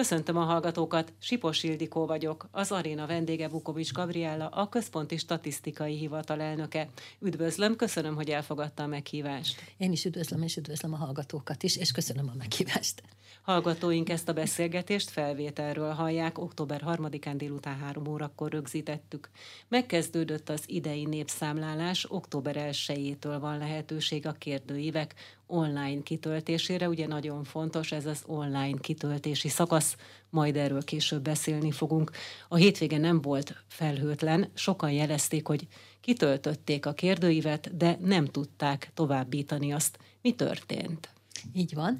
[0.00, 6.40] Köszöntöm a hallgatókat, Sipos Ildikó vagyok, az aréna vendége Vukovics Gabriella, a Központi Statisztikai Hivatal
[6.40, 6.88] elnöke.
[7.18, 9.60] Üdvözlöm, köszönöm, hogy elfogadta a meghívást.
[9.76, 13.02] Én is üdvözlöm, és üdvözlöm a hallgatókat is, és köszönöm a meghívást.
[13.42, 19.30] Hallgatóink ezt a beszélgetést felvételről hallják, október 3-án délután 3 órakor rögzítettük.
[19.68, 25.14] Megkezdődött az idei népszámlálás, október 1-től van lehetőség a kérdőívek
[25.46, 26.88] online kitöltésére.
[26.88, 29.96] Ugye nagyon fontos ez az online kitöltési szakasz,
[30.30, 32.10] majd erről később beszélni fogunk.
[32.48, 35.66] A hétvége nem volt felhőtlen, sokan jelezték, hogy
[36.00, 39.98] kitöltötték a kérdőívet, de nem tudták továbbítani azt.
[40.22, 41.19] Mi történt?
[41.52, 41.98] Így van.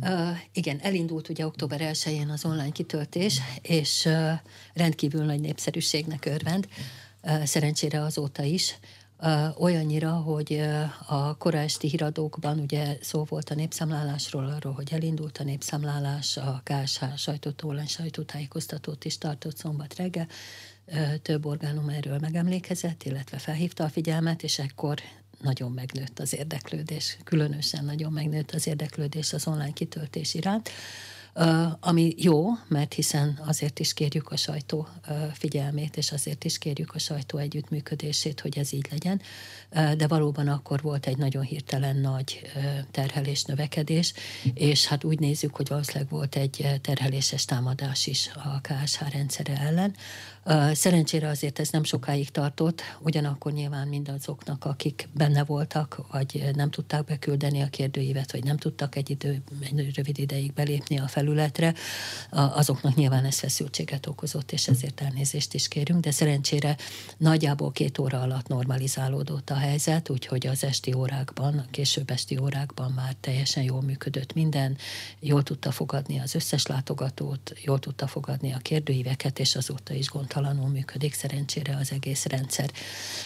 [0.00, 4.32] Uh, igen, elindult ugye október 1-én az online kitöltés, és uh,
[4.74, 6.68] rendkívül nagy népszerűségnek örvend,
[7.22, 8.78] uh, szerencsére azóta is.
[9.18, 15.38] Uh, olyannyira, hogy uh, a koráesti híradókban ugye szó volt a népszámlálásról, arról, hogy elindult
[15.38, 20.26] a népszámlálás, a KSH sajtót, online sajtótájékoztatót is tartott szombat reggel,
[21.22, 25.00] több orgánum erről megemlékezett, illetve felhívta a figyelmet, és ekkor
[25.42, 30.70] nagyon megnőtt az érdeklődés, különösen nagyon megnőtt az érdeklődés az online kitöltés iránt.
[31.80, 34.88] Ami jó, mert hiszen azért is kérjük a sajtó
[35.32, 39.20] figyelmét, és azért is kérjük a sajtó együttműködését, hogy ez így legyen,
[39.96, 42.42] de valóban akkor volt egy nagyon hirtelen nagy
[42.90, 44.12] terhelés növekedés,
[44.54, 49.94] és hát úgy nézzük, hogy valószínűleg volt egy terheléses támadás is a KSH rendszere ellen.
[50.74, 57.04] Szerencsére azért ez nem sokáig tartott, ugyanakkor nyilván mindazoknak, akik benne voltak, vagy nem tudták
[57.04, 61.74] beküldeni a kérdőívet, vagy nem tudtak egy, idő, egy rövid ideig belépni a fel felületre,
[62.30, 66.76] azoknak nyilván ez feszültséget okozott, és ezért elnézést is kérünk, de szerencsére
[67.16, 72.92] nagyjából két óra alatt normalizálódott a helyzet, úgyhogy az esti órákban, a később esti órákban
[72.92, 74.76] már teljesen jól működött minden,
[75.20, 80.68] jól tudta fogadni az összes látogatót, jól tudta fogadni a kérdőíveket, és azóta is gondtalanul
[80.68, 82.70] működik szerencsére az egész rendszer.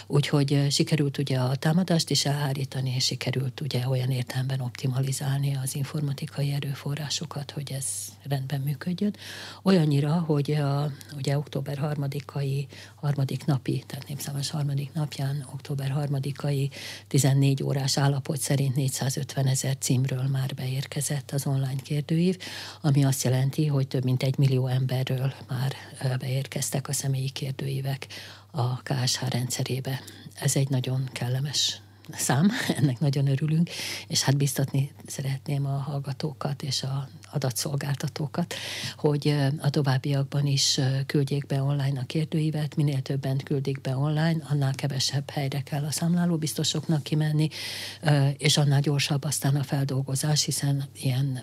[0.07, 6.53] Úgyhogy sikerült ugye a támadást is elhárítani, és sikerült ugye olyan értelemben optimalizálni az informatikai
[6.53, 9.17] erőforrásokat, hogy ez ez rendben működjön.
[9.63, 16.71] Olyannyira, hogy a, ugye október harmadikai, harmadik napi, tehát népszámos harmadik napján, október harmadikai
[17.09, 22.39] 14 órás állapot szerint 450 ezer címről már beérkezett az online kérdőív,
[22.81, 25.75] ami azt jelenti, hogy több mint egy millió emberről már
[26.19, 28.07] beérkeztek a személyi kérdőívek
[28.51, 30.01] a KSH rendszerébe.
[30.35, 31.81] Ez egy nagyon kellemes
[32.11, 33.71] szám, ennek nagyon örülünk,
[34.06, 38.55] és hát biztatni szeretném a hallgatókat és a adatszolgáltatókat,
[38.97, 44.75] hogy a továbbiakban is küldjék be online a kérdőívet, minél többen küldik be online, annál
[44.75, 47.49] kevesebb helyre kell a számláló biztosoknak kimenni,
[48.37, 51.43] és annál gyorsabb aztán a feldolgozás, hiszen ilyen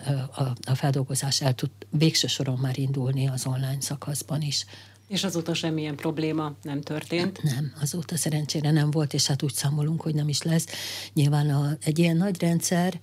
[0.64, 4.64] a feldolgozás el tud végső soron már indulni az online szakaszban is.
[5.08, 7.42] És azóta semmilyen probléma nem történt?
[7.42, 10.66] Nem, azóta szerencsére nem volt, és hát úgy számolunk, hogy nem is lesz.
[11.12, 13.00] Nyilván a, egy ilyen nagy rendszer,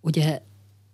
[0.00, 0.40] ugye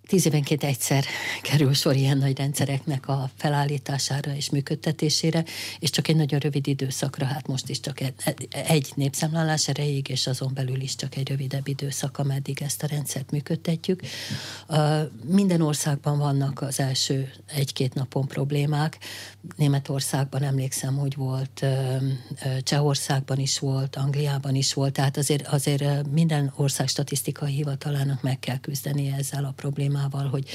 [0.07, 1.05] Tíz évenként egyszer
[1.43, 5.45] kerül sor ilyen nagy rendszereknek a felállítására és működtetésére,
[5.79, 7.99] és csak egy nagyon rövid időszakra, hát most is csak
[8.51, 13.31] egy népszámlálás erejéig, és azon belül is csak egy rövidebb időszak, ameddig ezt a rendszert
[13.31, 14.01] működtetjük.
[15.25, 18.99] Minden országban vannak az első egy-két napon problémák.
[19.57, 21.67] Németországban emlékszem, hogy volt,
[22.63, 28.59] Csehországban is volt, Angliában is volt, tehát azért, azért minden ország statisztikai hivatalának meg kell
[28.59, 30.49] küzdeni ezzel a problémával problémával, hogy,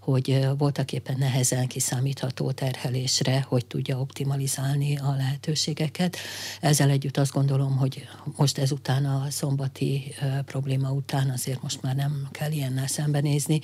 [0.00, 6.16] hogy voltak éppen nehezen kiszámítható terhelésre, hogy tudja optimalizálni a lehetőségeket.
[6.60, 12.28] Ezzel együtt azt gondolom, hogy most ezután a szombati probléma után azért most már nem
[12.30, 13.60] kell ilyennel szembenézni,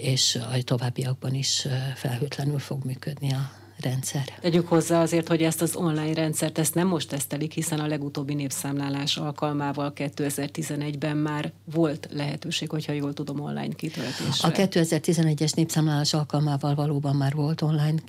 [0.00, 4.38] és a továbbiakban is felhőtlenül fog működni a rendszer.
[4.40, 8.34] Tegyük hozzá azért, hogy ezt az online rendszert ezt nem most tesztelik, hiszen a legutóbbi
[8.34, 14.48] népszámlálás alkalmával 2011-ben már volt lehetőség, hogyha jól tudom, online kitöltésre.
[14.48, 18.00] A 2011-es népszámlálás alkalmával valóban már volt online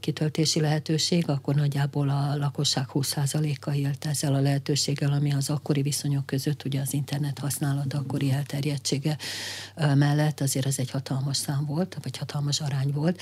[0.00, 6.26] kitöltési lehetőség, akkor nagyjából a lakosság 20%-a élt ezzel a lehetőséggel, ami az akkori viszonyok
[6.26, 9.16] között, ugye az internet használat akkori elterjedtsége
[9.76, 13.20] mellett azért az egy hatalmas szám volt, vagy hatalmas arány volt.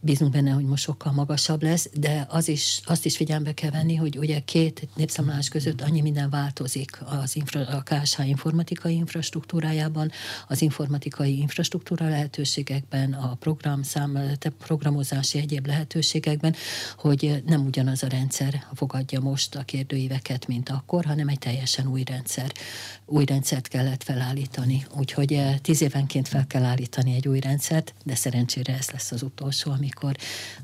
[0.00, 3.94] Bízunk benne, hogy most sokkal magasabb lesz, de az is, azt is figyelembe kell venni,
[3.94, 10.10] hogy ugye két népszámlálás között annyi minden változik az infra, a KSH informatikai infrastruktúrájában,
[10.48, 14.18] az informatikai infrastruktúra lehetőségekben, a programszám,
[14.58, 16.54] programozási egyéb lehetőségekben,
[16.96, 22.02] hogy nem ugyanaz a rendszer fogadja most a kérdőíveket, mint akkor, hanem egy teljesen új
[22.04, 22.52] rendszer.
[23.06, 24.86] Új rendszert kellett felállítani.
[24.96, 29.22] Úgyhogy eh, tíz évenként fel kell állítani egy új rendszert, de szerencsére ez lesz az
[29.22, 30.16] utolsó, amikor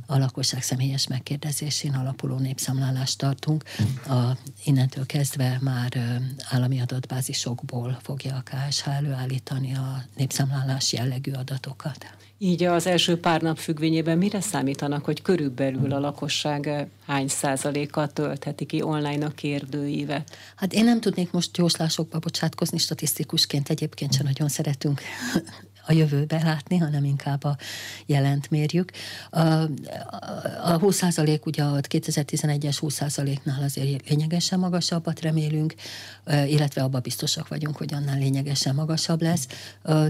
[0.07, 3.65] a lakosság személyes megkérdezésén alapuló népszámlálást tartunk.
[4.09, 6.21] A, innentől kezdve már
[6.51, 12.07] állami adatbázisokból fogja a KSH előállítani a népszámlálás jellegű adatokat.
[12.39, 18.65] Így az első pár nap függvényében mire számítanak, hogy körülbelül a lakosság hány százaléka töltheti
[18.65, 20.37] ki online a kérdőívet?
[20.57, 25.01] Hát én nem tudnék most jóslásokba bocsátkozni, statisztikusként egyébként sem nagyon szeretünk
[25.87, 27.57] a jövőbe látni, hanem inkább a
[28.07, 28.91] jelent mérjük.
[29.31, 29.41] A,
[30.63, 31.03] a 20
[31.45, 35.75] ugye a 2011-es 20% nál azért lényegesen magasabbat remélünk,
[36.47, 39.47] illetve abban biztosak vagyunk, hogy annál lényegesen magasabb lesz.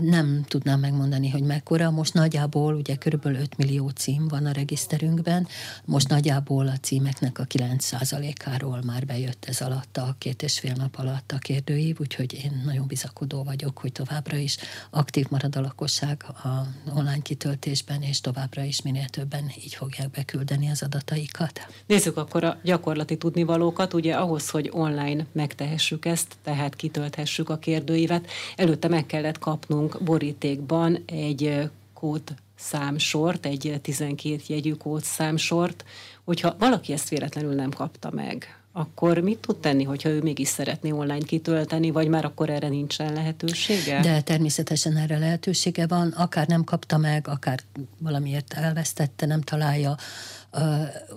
[0.00, 1.90] Nem tudnám megmondani, hogy mekkora.
[1.90, 5.46] Most nagyjából ugye körülbelül 5 millió cím van a regiszterünkben,
[5.84, 10.72] most nagyjából a címeknek a 9% áról már bejött ez alatt a két és fél
[10.76, 14.56] nap alatt a kérdőív, úgyhogy én nagyon bizakodó vagyok, hogy továbbra is
[14.90, 16.66] aktív marad a lakosság a
[16.98, 21.66] online kitöltésben, és továbbra is minél többen így fogják beküldeni az adataikat.
[21.86, 23.94] Nézzük akkor a gyakorlati tudnivalókat.
[23.94, 31.02] Ugye ahhoz, hogy online megtehessük ezt, tehát kitölthessük a kérdőívet, előtte meg kellett kapnunk borítékban
[31.06, 32.22] egy kód
[32.56, 35.84] számsort, egy 12 jegyű kódszámsort,
[36.24, 40.90] hogyha valaki ezt véletlenül nem kapta meg, akkor mit tud tenni, hogyha ő mégis szeretné
[40.90, 44.00] online kitölteni, vagy már akkor erre nincsen lehetősége?
[44.00, 47.60] De természetesen erre lehetősége van, akár nem kapta meg, akár
[47.98, 49.96] valamiért elvesztette, nem találja,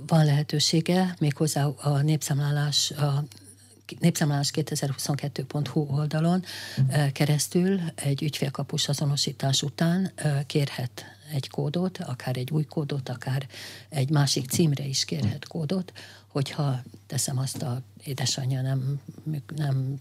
[0.08, 3.24] van lehetősége, méghozzá a népszámlálás a
[4.00, 6.44] népszámlálás 2022.hu oldalon
[7.14, 10.12] keresztül egy ügyfélkapus azonosítás után
[10.46, 13.48] kérhet egy kódot, akár egy új kódot, akár
[13.90, 15.92] egy másik címre is kérhet kódot,
[16.32, 19.00] hogyha teszem azt a édesanyja nem,
[19.56, 19.96] nem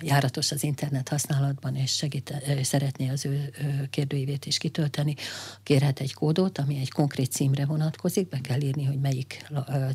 [0.00, 3.52] járatos az internet használatban, és segít, szeretné az ő
[3.90, 5.14] kérdőívét is kitölteni,
[5.62, 9.46] kérhet egy kódot, ami egy konkrét címre vonatkozik, be kell írni, hogy melyik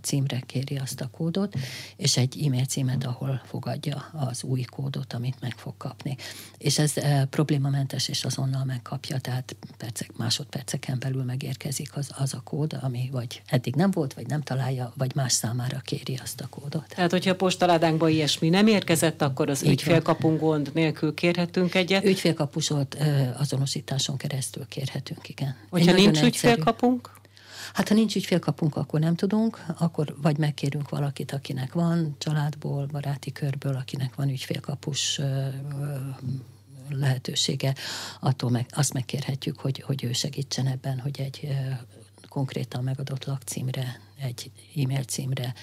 [0.01, 1.55] címre kéri azt a kódot,
[1.95, 6.15] és egy e-mail címet, ahol fogadja az új kódot, amit meg fog kapni.
[6.57, 6.93] És ez
[7.29, 13.41] problémamentes, és azonnal megkapja, tehát percek, másodperceken belül megérkezik az, az a kód, ami vagy
[13.45, 16.93] eddig nem volt, vagy nem találja, vagy más számára kéri azt a kódot.
[17.01, 22.05] Tehát, hogyha postaládánkba ilyesmi nem érkezett, akkor az ügyfélkapunk gond nélkül kérhetünk egyet?
[22.05, 22.97] Ügyfélkapusot
[23.37, 25.55] azonosításon keresztül kérhetünk, igen.
[25.69, 26.27] Hogyha nincs egyszerű.
[26.27, 27.09] ügyfélkapunk?
[27.73, 33.31] Hát ha nincs ügyfélkapunk, akkor nem tudunk, akkor vagy megkérünk valakit, akinek van családból, baráti
[33.31, 35.21] körből, akinek van ügyfélkapus
[36.89, 37.75] lehetősége,
[38.19, 41.47] attól meg, azt megkérhetjük, hogy, hogy ő segítsen ebben, hogy egy
[42.29, 45.53] konkrétan megadott lakcímre, egy e-mail címre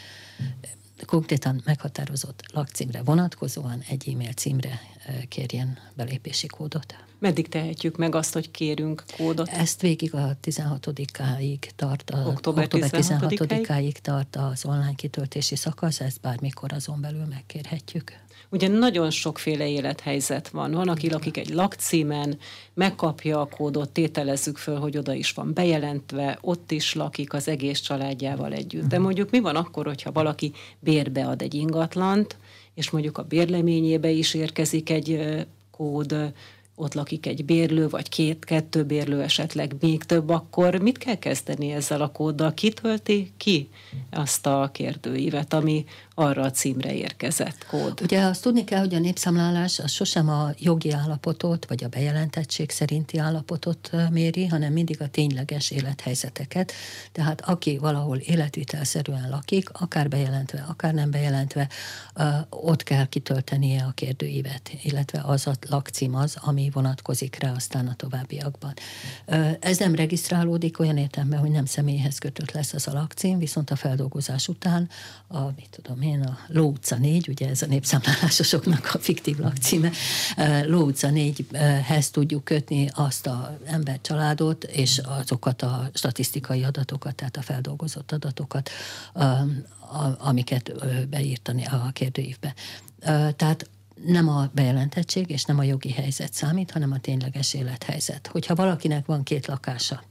[1.07, 4.81] konkrétan meghatározott lakcímre vonatkozóan egy e-mail címre
[5.29, 6.95] kérjen belépési kódot.
[7.19, 9.49] Meddig tehetjük meg azt, hogy kérünk kódot?
[9.49, 16.21] Ezt végig a 16-áig tart, a, október, október 16-áig tart az online kitöltési szakasz, ezt
[16.21, 18.13] bármikor azon belül megkérhetjük.
[18.51, 20.71] Ugye nagyon sokféle élethelyzet van.
[20.71, 22.39] Van, aki lakik egy lakcímen,
[22.75, 27.81] megkapja a kódot, tételezzük föl, hogy oda is van bejelentve, ott is lakik az egész
[27.81, 28.87] családjával együtt.
[28.87, 32.37] De mondjuk mi van akkor, hogyha valaki bérbe ad egy ingatlant,
[32.75, 36.33] és mondjuk a bérleményébe is érkezik egy kód,
[36.75, 41.73] ott lakik egy bérlő, vagy két, kettő bérlő, esetleg még több, akkor mit kell kezdeni
[41.73, 42.55] ezzel a kóddal?
[42.55, 43.69] Kitölti ki
[44.11, 45.85] azt a kérdőívet, ami
[46.19, 48.01] arra a címre érkezett kód.
[48.03, 52.71] Ugye azt tudni kell, hogy a népszámlálás az sosem a jogi állapotot, vagy a bejelentettség
[52.71, 56.73] szerinti állapotot méri, hanem mindig a tényleges élethelyzeteket.
[57.13, 61.69] Tehát aki valahol életvitelszerűen lakik, akár bejelentve, akár nem bejelentve,
[62.49, 67.95] ott kell kitöltenie a kérdőívet, illetve az a lakcím az, ami vonatkozik rá aztán a
[67.95, 68.73] továbbiakban.
[69.61, 73.77] Ez nem regisztrálódik olyan értelemben, hogy nem személyhez kötött lesz az a lakcím, viszont a
[73.77, 74.89] feldolgozás után
[75.27, 79.91] a, mit tudom én, a Ló utca 4, ugye ez a népszámlálásosoknak a fiktív lakcíme,
[80.67, 87.37] Ló utca 4-hez tudjuk kötni azt a ember családot, és azokat a statisztikai adatokat, tehát
[87.37, 88.71] a feldolgozott adatokat,
[90.19, 90.73] amiket
[91.09, 92.55] beírtani a kérdőívbe.
[93.37, 93.69] Tehát
[94.07, 98.27] nem a bejelentettség és nem a jogi helyzet számít, hanem a tényleges élethelyzet.
[98.27, 100.03] Hogyha valakinek van két lakása,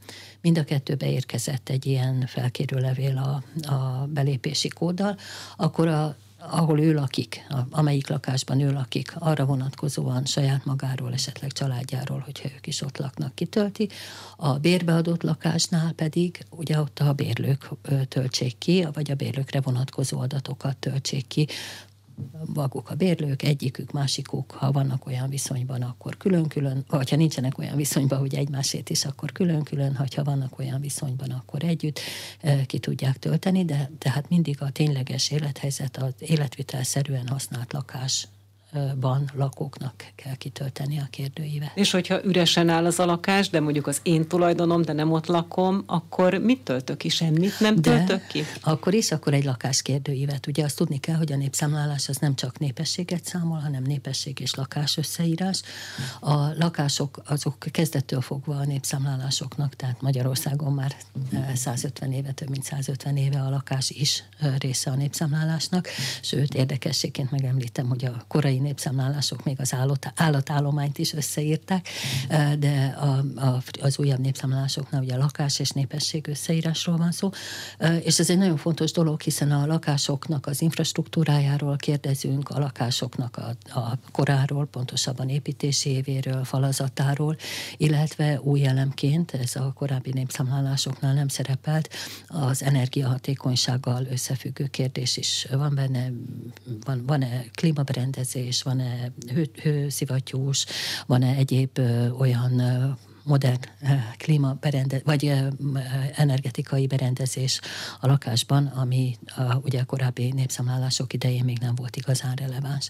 [0.42, 5.18] mind a kettőbe érkezett egy ilyen felkérő levél a, a belépési kóddal,
[5.56, 12.20] akkor a ahol ő lakik, amelyik lakásban ő lakik, arra vonatkozóan saját magáról, esetleg családjáról,
[12.20, 13.90] hogyha ők is ott laknak, kitölti.
[14.36, 17.70] A bérbeadott lakásnál pedig ugye ott a bérlők
[18.08, 21.48] töltsék ki, vagy a bérlőkre vonatkozó adatokat töltsék ki,
[22.54, 27.76] maguk a bérlők, egyikük, másikuk, ha vannak olyan viszonyban, akkor külön-külön, vagy ha nincsenek olyan
[27.76, 32.00] viszonyban, hogy egymásét is, akkor külön-külön, ha vannak olyan viszonyban, akkor együtt
[32.40, 38.28] eh, ki tudják tölteni, de tehát mindig a tényleges élethelyzet, az életvitelszerűen használt lakás
[39.00, 41.72] ban lakóknak kell kitölteni a kérdőívet.
[41.76, 45.26] És hogyha üresen áll az a lakás, de mondjuk az én tulajdonom, de nem ott
[45.26, 47.10] lakom, akkor mit töltök ki?
[47.10, 48.44] Semmit nem töltök de ki?
[48.62, 50.48] Akkor is, akkor egy lakáskérdőívet.
[50.48, 54.56] Ugye azt tudni kell, hogy a népszámlálás az nem csak népességet számol, hanem népesség és
[54.56, 55.62] lakás összeírás.
[56.20, 60.96] A lakások azok kezdettől fogva a népszámlálásoknak, tehát Magyarországon már
[61.56, 64.24] 150 éve, több mint 150 éve a lakás is
[64.60, 65.88] része a népszámlálásnak.
[66.22, 71.88] Sőt, érdekességként megemlítem, hogy a korai korai népszámlálások még az állat, állatállományt is összeírták,
[72.60, 77.30] de a, a, az újabb népszámlálásoknál ugye a lakás és népesség összeírásról van szó,
[78.04, 83.80] és ez egy nagyon fontos dolog, hiszen a lakásoknak az infrastruktúrájáról kérdezünk, a lakásoknak a,
[83.80, 87.38] a koráról, pontosabban építési évéről, falazatáról,
[87.78, 91.90] illetve új elemként, ez a korábbi népszámlálásoknál nem szerepelt,
[92.28, 96.12] az energiahatékonysággal összefüggő kérdés is van benne,
[96.86, 100.66] van, van-e klímaberendezés, berendezés, van-e hő, hőszivattyús,
[101.06, 101.80] van-e egyéb
[102.20, 102.62] olyan
[103.24, 103.60] modern
[104.18, 105.34] klíma berende, vagy
[106.16, 107.60] energetikai berendezés
[108.00, 112.90] a lakásban, ami a, ugye a korábbi népszámlálások idején még nem volt igazán releváns.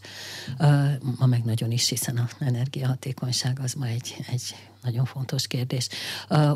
[1.20, 5.88] Ma meg nagyon is, hiszen az energiahatékonyság az ma egy, egy nagyon fontos kérdés.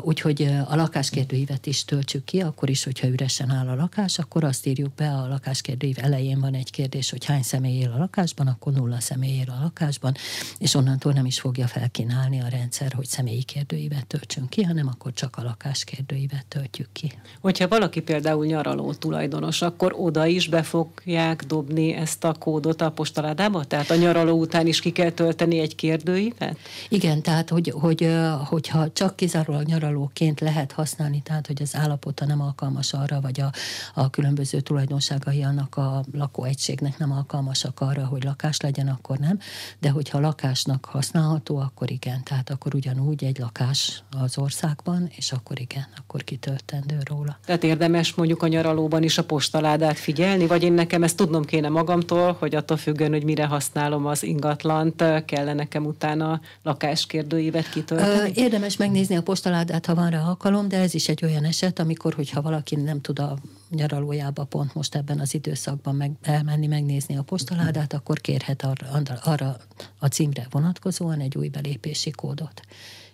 [0.00, 4.66] Úgyhogy a lakáskérdőívet is töltsük ki, akkor is, hogyha üresen áll a lakás, akkor azt
[4.66, 8.72] írjuk be, a lakáskérdőív elején van egy kérdés, hogy hány személy él a lakásban, akkor
[8.72, 10.14] nulla személy él a lakásban,
[10.58, 15.12] és onnantól nem is fogja felkínálni a rendszer, hogy személyi kérdőívet töltsünk ki, hanem akkor
[15.12, 17.12] csak a lakáskérdőívet töltjük ki.
[17.40, 22.90] Hogyha valaki például nyaraló tulajdonos, akkor oda is be fogják dobni ezt a kódot a
[22.90, 23.64] postaládába?
[23.64, 26.58] Tehát a nyaraló után is ki kell tölteni egy kérdőívet?
[26.88, 28.02] Igen, tehát hogy, hogy
[28.44, 33.52] hogyha csak kizárólag nyaralóként lehet használni, tehát hogy az állapota nem alkalmas arra, vagy a,
[33.94, 39.38] a különböző tulajdonságai annak a lakóegységnek nem alkalmasak arra, hogy lakás legyen, akkor nem.
[39.78, 42.22] De hogyha lakásnak használható, akkor igen.
[42.24, 47.38] Tehát akkor ugyanúgy egy lakás az országban, és akkor igen, akkor kitöltendő róla.
[47.44, 51.68] Tehát érdemes mondjuk a nyaralóban is a postaládát figyelni, vagy én nekem ezt tudnom kéne
[51.68, 58.01] magamtól, hogy attól függően, hogy mire használom az ingatlant, kellene nekem utána lakáskérdőívet kitölteni?
[58.34, 62.14] Érdemes megnézni a postaládát, ha van rá alkalom, de ez is egy olyan eset, amikor,
[62.14, 63.38] hogyha valaki nem tud a
[63.70, 69.56] nyaralójába pont most ebben az időszakban meg, elmenni, megnézni a postaládát, akkor kérhet arra, arra
[69.98, 72.60] a címre vonatkozóan egy új belépési kódot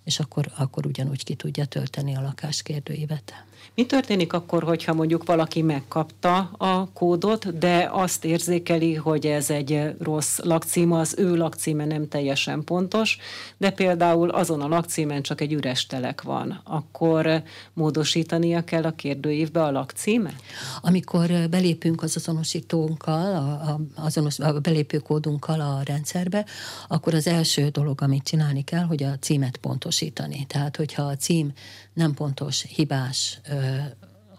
[0.09, 3.35] és akkor, akkor ugyanúgy ki tudja tölteni a lakáskérdőívet.
[3.79, 9.95] Mi történik akkor, hogyha mondjuk valaki megkapta a kódot, de azt érzékeli, hogy ez egy
[9.99, 13.19] rossz lakcím, az ő lakcíme nem teljesen pontos,
[13.57, 19.63] de például azon a lakcímen csak egy üres telek van, akkor módosítania kell a kérdőívbe
[19.63, 20.33] a lakcíme?
[20.81, 26.45] Amikor belépünk az azonosítónkkal, a, a, azonos, a belépőkódunkkal a rendszerbe,
[26.89, 29.57] akkor az első dolog, amit csinálni kell, hogy a címet
[29.99, 30.47] pontosítani.
[30.47, 31.53] Tehát, hogyha a cím
[31.93, 33.41] nem pontos, hibás,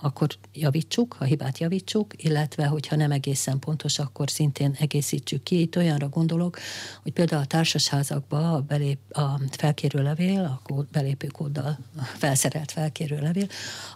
[0.02, 5.62] akkor javítsuk, a hibát javítsuk, illetve hogyha nem egészen pontos, akkor szintén egészítsük ki.
[5.62, 6.58] Itt olyanra gondolok,
[7.04, 11.78] hogy például a társasházakba a, belép, a felkérő levél, a kód, belépőkóddal
[12.18, 13.48] felszerelt felkérő levél,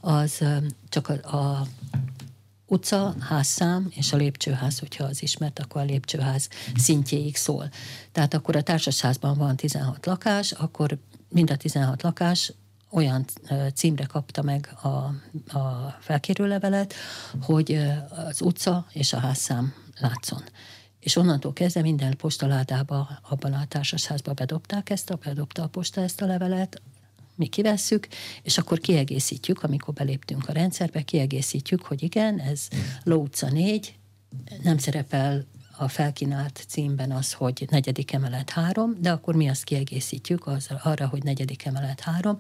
[0.02, 0.44] az
[0.90, 1.68] csak a, a
[2.68, 7.70] utca, házszám és a lépcsőház, hogyha az ismert, akkor a lépcsőház szintjéig szól.
[8.12, 10.98] Tehát akkor a társasházban van 16 lakás, akkor
[11.34, 12.54] mind a 16 lakás
[12.90, 13.26] olyan
[13.74, 14.88] címre kapta meg a,
[15.58, 16.94] a felkérőlevelet,
[17.42, 20.44] hogy az utca és a házszám látszon.
[21.00, 26.22] És onnantól kezdve minden postaládába, abban a társasházban bedobták ezt, a, bedobta a posta ezt
[26.22, 26.82] a levelet,
[27.36, 28.08] mi kivesszük,
[28.44, 32.68] és akkor kiegészítjük, amikor beléptünk a rendszerbe, kiegészítjük, hogy igen, ez
[33.04, 33.96] Ló utca 4,
[34.64, 35.46] nem szerepel
[35.78, 41.08] a felkínált címben az, hogy negyedik emelet három, de akkor mi azt kiegészítjük az, arra,
[41.08, 42.38] hogy negyedik emelet három,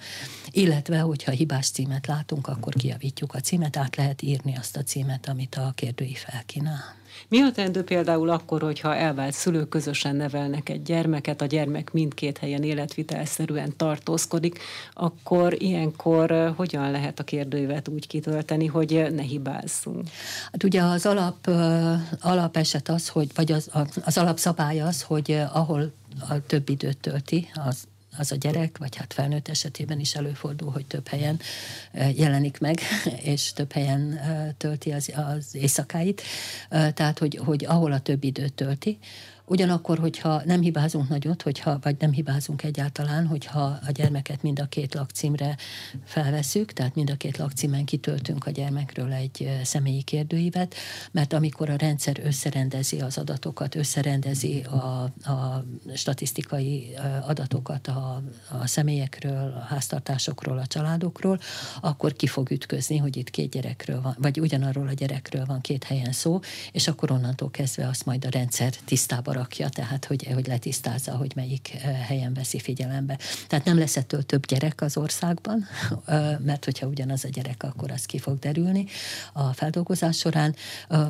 [0.52, 5.28] illetve, hogyha hibás címet látunk, akkor kiavítjuk a címet, át lehet írni azt a címet,
[5.28, 7.03] amit a kérdői felkínál.
[7.28, 12.38] Mi a teendő például akkor, hogyha elvált szülők közösen nevelnek egy gyermeket, a gyermek mindkét
[12.38, 14.60] helyen életvitelszerűen tartózkodik,
[14.94, 20.08] akkor ilyenkor hogyan lehet a kérdőívet úgy kitölteni, hogy ne hibázzunk?
[20.52, 21.50] Hát ugye az alap,
[22.22, 23.70] alapeset az, hogy, vagy az,
[24.06, 25.92] az alapszabály az, hogy ahol
[26.30, 30.86] a több időt tölti, az az a gyerek, vagy hát felnőtt esetében is előfordul, hogy
[30.86, 31.40] több helyen
[32.16, 32.80] jelenik meg,
[33.34, 34.20] és több helyen
[34.58, 36.22] tölti az, az éjszakáit.
[36.70, 38.98] Tehát, hogy, hogy ahol a több időt tölti,
[39.46, 44.66] Ugyanakkor, hogyha nem hibázunk nagyot, hogyha, vagy nem hibázunk egyáltalán, hogyha a gyermeket mind a
[44.66, 45.56] két lakcímre
[46.06, 50.76] felveszük, tehát mind a két lakcímen kitöltünk a gyermekről egy személyi kérdőívet,
[51.12, 56.96] mert amikor a rendszer összerendezi az adatokat, összerendezi a, a statisztikai
[57.28, 58.22] adatokat a,
[58.62, 61.40] a személyekről, a háztartásokról, a családokról,
[61.82, 65.84] akkor ki fog ütközni, hogy itt két gyerekről van, vagy ugyanarról a gyerekről van két
[65.84, 66.40] helyen szó,
[66.72, 71.32] és akkor onnantól kezdve azt majd a rendszer tisztában rakja, tehát hogy, hogy letisztázza, hogy
[71.36, 71.68] melyik
[72.08, 73.18] helyen veszi figyelembe.
[73.48, 75.66] Tehát nem lesz ettől több gyerek az országban,
[76.50, 78.86] mert hogyha ugyanaz a gyerek, akkor az ki fog derülni
[79.34, 80.56] a feldolgozás során,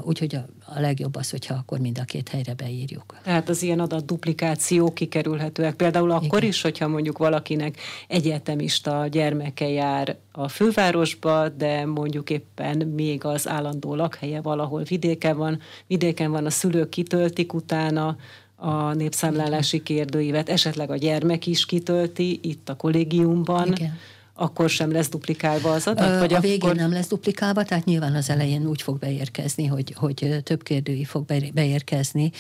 [0.02, 3.18] úgyhogy a, a legjobb az, hogyha akkor mind a két helyre beírjuk.
[3.24, 5.76] Tehát az ilyen adat duplikáció kikerülhetőek.
[5.76, 6.50] Például akkor Igen.
[6.50, 7.78] is, hogyha mondjuk valakinek
[8.08, 15.60] egyetemista gyermeke jár a fővárosba, de mondjuk éppen még az állandó lakhelye valahol vidéken van,
[15.88, 18.18] vidéken van, a szülők kitöltik utána
[18.56, 23.68] a népszámlálási kérdőívet, esetleg a gyermek is kitölti itt a kollégiumban.
[23.68, 23.98] Igen
[24.36, 26.20] akkor sem lesz duplikálva az adat?
[26.20, 26.76] Vagy a végén akkor...
[26.76, 31.26] nem lesz duplikálva, tehát nyilván az elején úgy fog beérkezni, hogy, hogy több kérdői fog
[31.54, 32.32] beérkezni,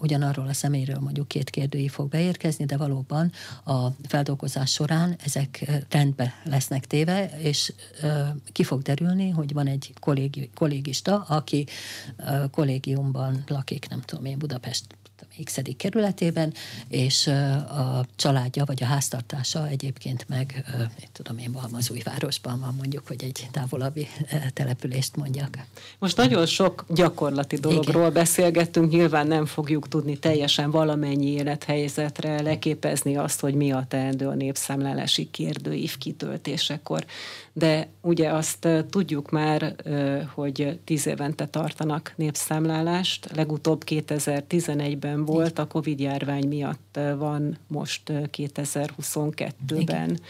[0.00, 3.32] ugyanarról a személyről mondjuk két kérdői fog beérkezni, de valóban
[3.64, 7.72] a feldolgozás során ezek rendbe lesznek téve, és
[8.52, 11.66] ki fog derülni, hogy van egy kollégi, kollégista, aki
[12.50, 14.84] kollégiumban lakik, nem tudom én, Budapest
[15.44, 16.54] x kerületében,
[16.88, 20.64] és a családja vagy a háztartása egyébként meg,
[21.00, 24.08] mit tudom én, Balmazújvárosban van mondjuk, hogy egy távolabbi
[24.52, 25.58] települést mondjak.
[25.98, 28.12] Most nagyon sok gyakorlati dologról Igen.
[28.12, 34.34] beszélgettünk, nyilván nem fogjuk tudni teljesen valamennyi élethelyzetre leképezni azt, hogy mi a teendő a
[34.34, 37.04] népszámlálási kérdőív kitöltésekor
[37.58, 39.74] de ugye azt tudjuk már,
[40.34, 43.30] hogy tíz évente tartanak népszámlálást.
[43.34, 50.20] Legutóbb 2011-ben volt, a Covid-járvány miatt van most 2022-ben.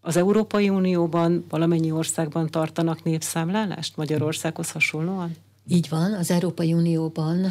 [0.00, 5.36] Az Európai Unióban valamennyi országban tartanak népszámlálást Magyarországhoz hasonlóan?
[5.68, 7.46] Így van, az Európai Unióban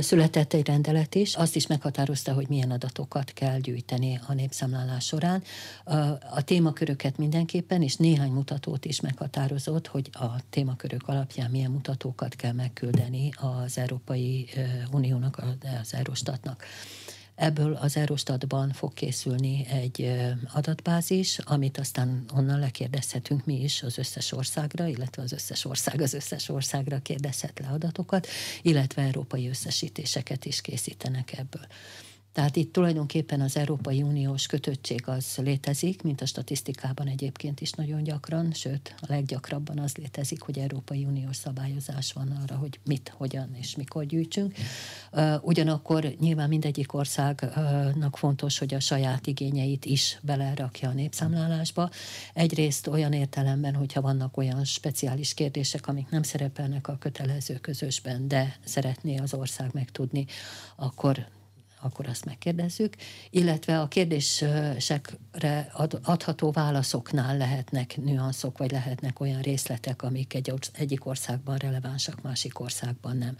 [0.00, 5.42] született egy rendelet is, azt is meghatározta, hogy milyen adatokat kell gyűjteni a népszámlálás során.
[6.30, 12.52] A témaköröket mindenképpen, és néhány mutatót is meghatározott, hogy a témakörök alapján milyen mutatókat kell
[12.52, 14.48] megküldeni az Európai
[14.92, 15.42] Uniónak,
[15.82, 16.64] az Eurostatnak.
[17.38, 20.12] Ebből az Eurostatban fog készülni egy
[20.52, 26.14] adatbázis, amit aztán onnan lekérdezhetünk mi is az összes országra, illetve az összes ország az
[26.14, 28.26] összes országra kérdezhet le adatokat,
[28.62, 31.66] illetve európai összesítéseket is készítenek ebből.
[32.38, 38.02] Tehát itt tulajdonképpen az Európai Uniós kötöttség az létezik, mint a statisztikában egyébként is nagyon
[38.02, 43.54] gyakran, sőt a leggyakrabban az létezik, hogy Európai Uniós szabályozás van arra, hogy mit, hogyan
[43.54, 44.54] és mikor gyűjtsünk.
[45.40, 51.90] Ugyanakkor nyilván mindegyik országnak fontos, hogy a saját igényeit is belerakja a népszámlálásba.
[52.34, 58.56] Egyrészt olyan értelemben, hogyha vannak olyan speciális kérdések, amik nem szerepelnek a kötelező közösben, de
[58.64, 60.26] szeretné az ország megtudni,
[60.76, 61.36] akkor
[61.82, 62.94] akkor azt megkérdezzük,
[63.30, 71.06] illetve a kérdésekre ad, adható válaszoknál lehetnek nüanszok, vagy lehetnek olyan részletek, amik egy, egyik
[71.06, 73.36] országban relevánsak, másik országban nem.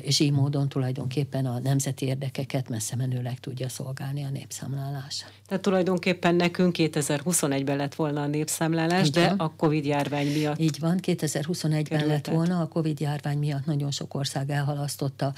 [0.00, 5.24] És így módon tulajdonképpen a nemzeti érdekeket messze menőleg tudja szolgálni a népszámlálás.
[5.46, 9.38] Tehát tulajdonképpen nekünk 2021-ben lett volna a népszámlálás, Így de van.
[9.38, 10.58] a Covid-járvány miatt.
[10.58, 15.32] Így van, 2021-ben lett volna, a Covid-járvány miatt nagyon sok ország elhalasztotta,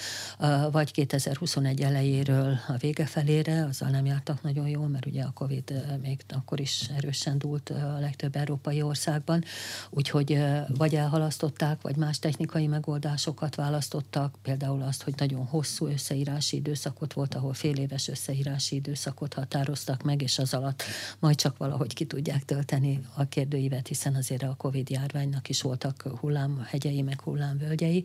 [0.70, 5.30] vagy 2021 elején elejéről a vége felére, azzal nem jártak nagyon jól, mert ugye a
[5.34, 9.44] Covid még akkor is erősen dúlt a legtöbb európai országban,
[9.90, 17.12] úgyhogy vagy elhalasztották, vagy más technikai megoldásokat választottak, például azt, hogy nagyon hosszú összeírási időszakot
[17.12, 20.82] volt, ahol fél éves összeírási időszakot határoztak meg, és az alatt
[21.18, 26.02] majd csak valahogy ki tudják tölteni a kérdőívet, hiszen azért a Covid járványnak is voltak
[26.20, 28.04] hullámhegyei, meg hullámvölgyei,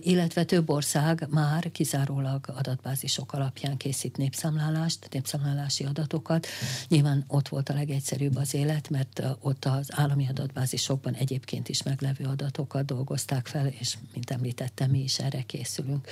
[0.00, 6.46] illetve több ország már kizárólag adatbázis adatbázisok alapján készít népszámlálást, népszámlálási adatokat.
[6.88, 12.24] Nyilván ott volt a legegyszerűbb az élet, mert ott az állami adatbázisokban egyébként is meglevő
[12.24, 16.08] adatokat dolgozták fel, és mint említettem, mi is erre készülünk.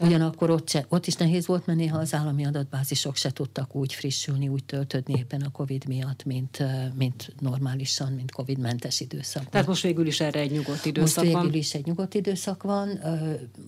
[0.00, 3.92] Ugyanakkor ott, se, ott is nehéz volt, mert néha az állami adatbázisok se tudtak úgy
[3.92, 6.62] frissülni, úgy töltödni éppen a COVID miatt, mint,
[6.94, 9.48] mint normálisan, mint COVID-mentes időszak.
[9.48, 11.42] Tehát most végül is erre egy nyugodt időszak most van?
[11.42, 13.00] végül is egy nyugodt időszak van.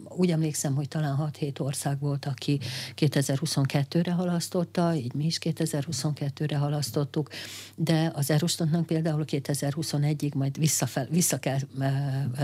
[0.08, 2.60] Úgy emlékszem, hogy talán 6-7 ország volt, aki
[2.96, 7.28] 2022-re halasztotta, így mi is 2022-re halasztottuk,
[7.74, 11.58] de az Erostatnak például 2021-ig majd visszafel, vissza kell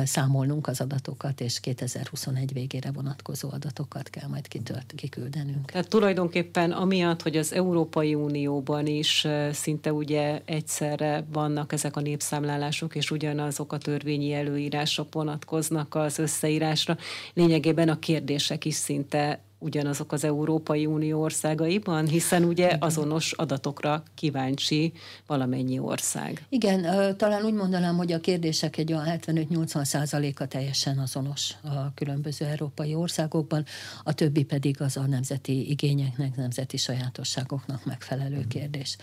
[0.05, 5.71] számolnunk az adatokat, és 2021 végére vonatkozó adatokat adatokat kell majd kitölt, kiküldenünk.
[5.71, 12.95] Tehát tulajdonképpen amiatt, hogy az Európai Unióban is szinte ugye egyszerre vannak ezek a népszámlálások,
[12.95, 16.97] és ugyanazok a törvényi előírások vonatkoznak az összeírásra,
[17.35, 24.93] lényegében a kérdések is szinte ugyanazok az Európai Unió országaiban, hiszen ugye azonos adatokra kíváncsi
[25.27, 26.47] valamennyi ország.
[26.49, 32.45] Igen, talán úgy mondanám, hogy a kérdések egy olyan 75-80 százaléka teljesen azonos a különböző
[32.45, 33.65] európai országokban,
[34.03, 38.97] a többi pedig az a nemzeti igényeknek, nemzeti sajátosságoknak megfelelő kérdés.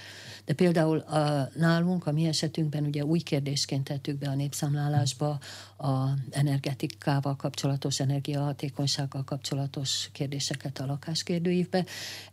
[0.46, 5.40] De például a, nálunk, a mi esetünkben ugye új kérdésként tettük be a népszámlálásba
[5.82, 11.86] a energetikával kapcsolatos, energiahatékonysággal kapcsolatos kérdéseket a lakáskérdőívbe.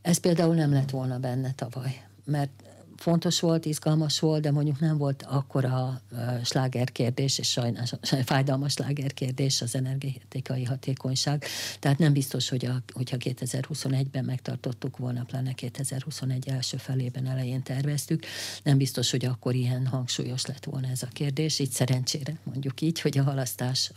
[0.03, 2.51] Ez például nem lett volna benne tavaly, mert
[2.99, 6.01] fontos volt, izgalmas volt, de mondjuk nem volt akkora
[6.45, 11.45] slágerkérdés, és sajnás, fájdalmas slágerkérdés az energetikai hatékonyság.
[11.79, 18.25] Tehát nem biztos, hogy a, hogyha 2021-ben megtartottuk volna, pláne 2021 első felében elején terveztük,
[18.63, 21.59] nem biztos, hogy akkor ilyen hangsúlyos lett volna ez a kérdés.
[21.59, 23.93] Így szerencsére mondjuk így, hogy a halasztás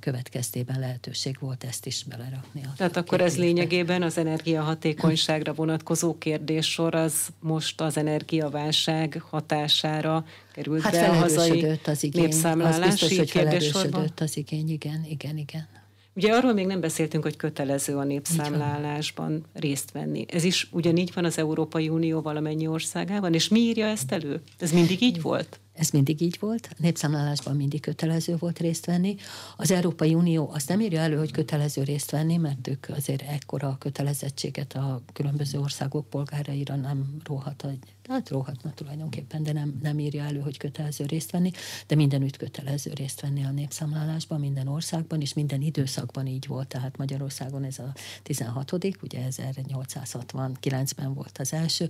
[0.00, 2.60] következtében lehetőség volt ezt is belerakni.
[2.76, 10.82] Tehát akkor ez lényegében az energiahatékonyságra vonatkozó kérdéssor az most az energia energiaválság hatására került
[10.82, 12.22] hát be a hazai az igény.
[12.22, 15.68] népszámlálási az biztos, hogy felerősödött az igény, igen, igen, igen.
[16.16, 20.24] Ugye arról még nem beszéltünk, hogy kötelező a népszámlálásban részt venni.
[20.28, 24.42] Ez is ugyanígy van az Európai Unió valamennyi országában, és mi írja ezt elő?
[24.58, 25.60] Ez mindig így volt?
[25.74, 29.16] Ez mindig így volt, a népszámlálásban mindig kötelező volt részt venni.
[29.56, 33.76] Az Európai Unió azt nem írja elő, hogy kötelező részt venni, mert ők azért ekkora
[33.80, 37.62] kötelezettséget a különböző országok polgáraira nem róhat,
[38.08, 41.50] hát róhatna tulajdonképpen, de nem, nem írja elő, hogy kötelező részt venni,
[41.86, 46.96] de mindenütt kötelező részt venni a népszámlálásban, minden országban, és minden időszakban így volt, tehát
[46.96, 51.88] Magyarországon ez a 16 ugye 1869-ben volt az első,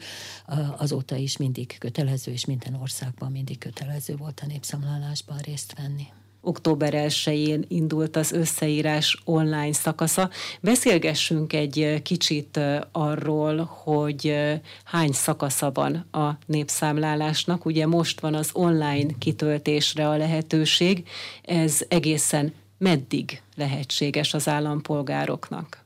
[0.76, 6.06] azóta is mindig kötelező, és minden országban mindig kötelező volt a népszámlálásban részt venni
[6.44, 10.30] október 1-én indult az összeírás online szakasza.
[10.60, 12.60] Beszélgessünk egy kicsit
[12.92, 14.36] arról, hogy
[14.84, 17.64] hány szakasza van a népszámlálásnak.
[17.64, 21.08] Ugye most van az online kitöltésre a lehetőség.
[21.42, 25.83] Ez egészen meddig lehetséges az állampolgároknak?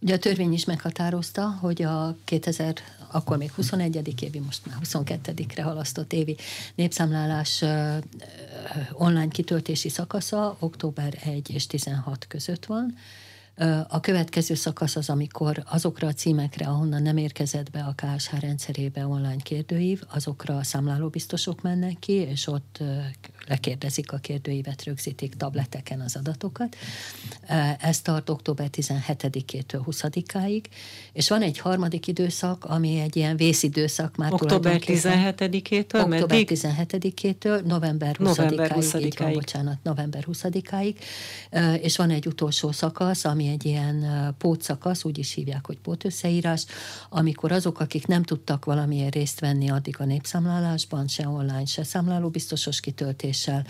[0.00, 2.74] Ugye a törvény is meghatározta, hogy a 2000
[3.10, 4.22] akkor még 21.
[4.22, 6.36] évi, most már 22-re halasztott évi
[6.74, 7.64] népszámlálás
[8.92, 12.94] online kitöltési szakasza október 1 és 16 között van.
[13.88, 19.06] A következő szakasz az, amikor azokra a címekre, ahonnan nem érkezett be a KSH rendszerébe
[19.06, 22.82] online kérdőív, azokra a számlálóbiztosok mennek ki, és ott
[23.46, 26.76] lekérdezik a kérdőívet, rögzítik tableteken az adatokat.
[27.80, 30.64] Ez tart október 17-től 20-áig,
[31.12, 36.12] és van egy harmadik időszak, ami egy ilyen vészidőszak már Október 17-től?
[36.12, 40.94] Október 17-től november 20-áig, november 20 így van, bocsánat, november 20-áig,
[41.80, 46.64] és van egy utolsó szakasz, ami egy ilyen pótszakasz, úgy is hívják, hogy pótösszeírás,
[47.08, 52.80] amikor azok, akik nem tudtak valamilyen részt venni addig a népszámlálásban, se online, se számlálóbiztosos
[52.80, 53.64] kitöltés, kereséssel,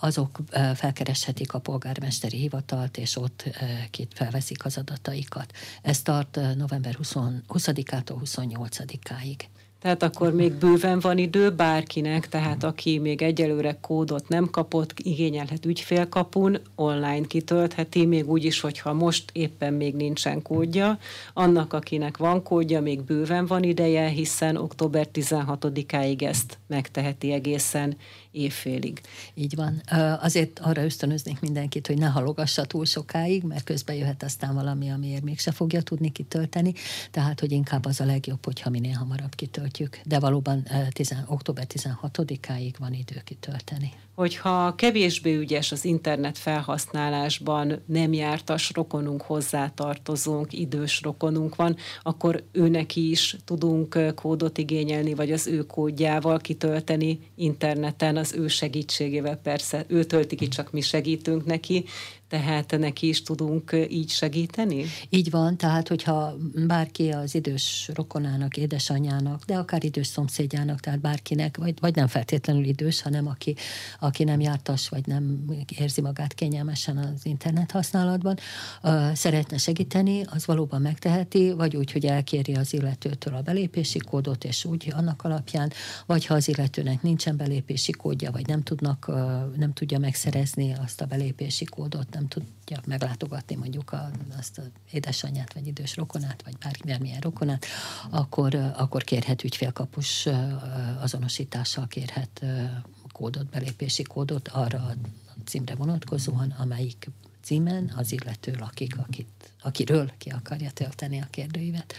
[0.00, 0.38] azok
[0.74, 3.44] felkereshetik a polgármesteri hivatalt, és ott
[3.90, 5.52] két felveszik az adataikat.
[5.82, 7.12] Ez tart november 20,
[7.48, 9.38] 20-ától 28-áig.
[9.80, 15.66] Tehát akkor még bőven van idő bárkinek, tehát aki még egyelőre kódot nem kapott, igényelhet
[15.66, 20.98] ügyfélkapun, online kitöltheti, még úgy is, hogyha most éppen még nincsen kódja.
[21.34, 27.96] Annak, akinek van kódja, még bőven van ideje, hiszen október 16-áig ezt megteheti egészen
[28.36, 29.00] évfélig.
[29.34, 29.82] Így van.
[30.20, 35.22] Azért arra ösztönöznék mindenkit, hogy ne halogassa túl sokáig, mert közben jöhet aztán valami, amiért
[35.22, 36.72] mégse fogja tudni kitölteni,
[37.10, 40.00] tehát hogy inkább az a legjobb, hogyha minél hamarabb kitöltjük.
[40.04, 43.92] De valóban 10, október 16-áig van idő kitölteni.
[44.16, 52.96] Hogyha kevésbé ügyes az internet felhasználásban, nem jártas rokonunk, hozzátartozónk, idős rokonunk van, akkor őnek
[52.96, 59.36] is tudunk kódot igényelni, vagy az ő kódjával kitölteni interneten az ő segítségével.
[59.36, 61.84] Persze ő tölti ki, csak mi segítünk neki,
[62.28, 64.84] tehát neki is tudunk így segíteni?
[65.08, 66.36] Így van, tehát hogyha
[66.66, 72.64] bárki az idős rokonának, édesanyjának, de akár idős szomszédjának, tehát bárkinek, vagy, vagy nem feltétlenül
[72.64, 73.56] idős, hanem aki,
[74.00, 75.44] aki nem jártas, vagy nem
[75.78, 78.38] érzi magát kényelmesen az internet használatban,
[78.82, 84.44] uh, szeretne segíteni, az valóban megteheti, vagy úgy, hogy elkéri az illetőtől a belépési kódot,
[84.44, 85.72] és úgy annak alapján,
[86.06, 89.16] vagy ha az illetőnek nincsen belépési kódja, vagy nem tudnak, uh,
[89.56, 95.54] nem tudja megszerezni azt a belépési kódot, nem tudja meglátogatni mondjuk a, azt az édesanyját,
[95.54, 97.66] vagy idős rokonát, vagy bármilyen rokonát,
[98.10, 100.28] akkor, akkor kérhet ügyfélkapus
[101.00, 102.44] azonosítással kérhet
[103.12, 104.94] kódot, belépési kódot arra a
[105.44, 107.10] címre vonatkozóan, amelyik
[107.46, 109.26] címen az illető lakik, akit,
[109.62, 111.94] akiről ki akarja tölteni a kérdőívet.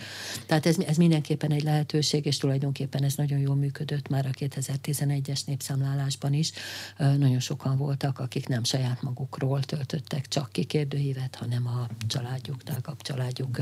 [0.46, 5.46] Tehát ez, ez mindenképpen egy lehetőség, és tulajdonképpen ez nagyon jól működött már a 2011-es
[5.46, 6.52] népszámlálásban is.
[6.98, 13.02] Nagyon sokan voltak, akik nem saját magukról töltöttek csak ki kérdőívet, hanem a családjuk, tágabb
[13.02, 13.60] családjuk,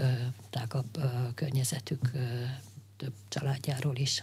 [0.49, 0.97] tágabb
[1.35, 2.11] környezetük
[2.97, 4.21] több családjáról is.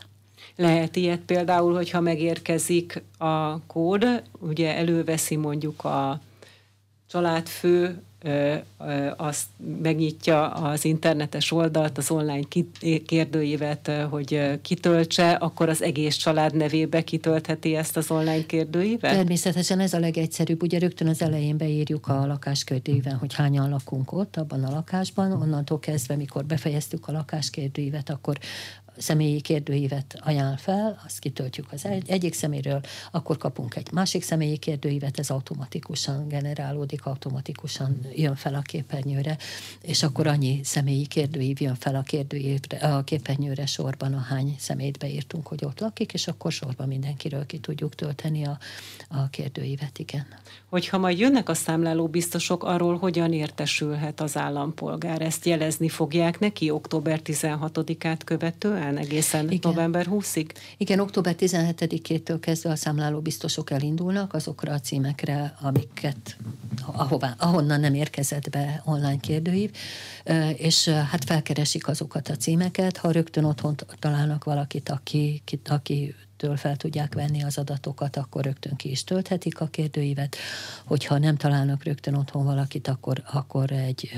[0.57, 6.21] Lehet ilyet például, hogyha megérkezik a kód, ugye előveszi mondjuk a
[7.13, 8.03] családfő
[9.17, 9.47] azt
[9.83, 12.43] megnyitja az internetes oldalt, az online
[13.07, 19.15] kérdőívet, hogy kitöltse, akkor az egész család nevébe kitöltheti ezt az online kérdőívet?
[19.15, 20.63] Természetesen ez a legegyszerűbb.
[20.63, 25.33] Ugye rögtön az elején beírjuk a lakáskérdőíven, hogy hányan lakunk ott, abban a lakásban.
[25.33, 28.39] Onnantól kezdve, mikor befejeztük a lakáskérdőívet, akkor
[29.03, 34.57] személyi kérdőívet ajánl fel, azt kitöltjük az egy, egyik szeméről, akkor kapunk egy másik személyi
[34.57, 39.37] kérdőívet, ez automatikusan generálódik, automatikusan jön fel a képernyőre,
[39.83, 45.47] és akkor annyi személyi kérdőív jön fel a, kérdőívre, a képernyőre sorban, ahány személyt beírtunk,
[45.47, 48.59] hogy ott lakik, és akkor sorban mindenkiről ki tudjuk tölteni a,
[49.09, 50.27] a kérdőívet, igen.
[50.73, 55.23] Hogyha majd jönnek a számláló biztosok, arról hogyan értesülhet az állampolgár?
[55.23, 58.97] Ezt jelezni fogják neki október 16-át követően?
[58.97, 59.59] egészen Igen.
[59.63, 60.49] november 20-ig?
[60.77, 66.37] Igen, október 17-től kezdve a számláló biztosok elindulnak azokra a címekre, amiket
[66.87, 69.71] ahová, ahonnan nem érkezett be online kérdőív,
[70.57, 76.77] és hát felkeresik azokat a címeket, ha rögtön otthon találnak valakit, aki, aki től fel
[76.77, 80.37] tudják venni az adatokat, akkor rögtön ki is tölthetik a kérdőívet.
[80.85, 84.11] Hogyha nem találnak rögtön otthon valakit, akkor, akkor egy,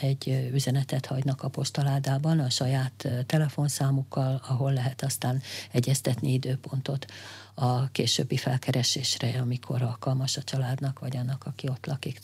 [0.00, 7.06] egy üzenetet hagynak a postaládában a saját telefonszámukkal, ahol lehet aztán egyeztetni időpontot
[7.54, 12.20] a későbbi felkeresésre, amikor alkalmas a családnak, vagy annak, aki ott lakik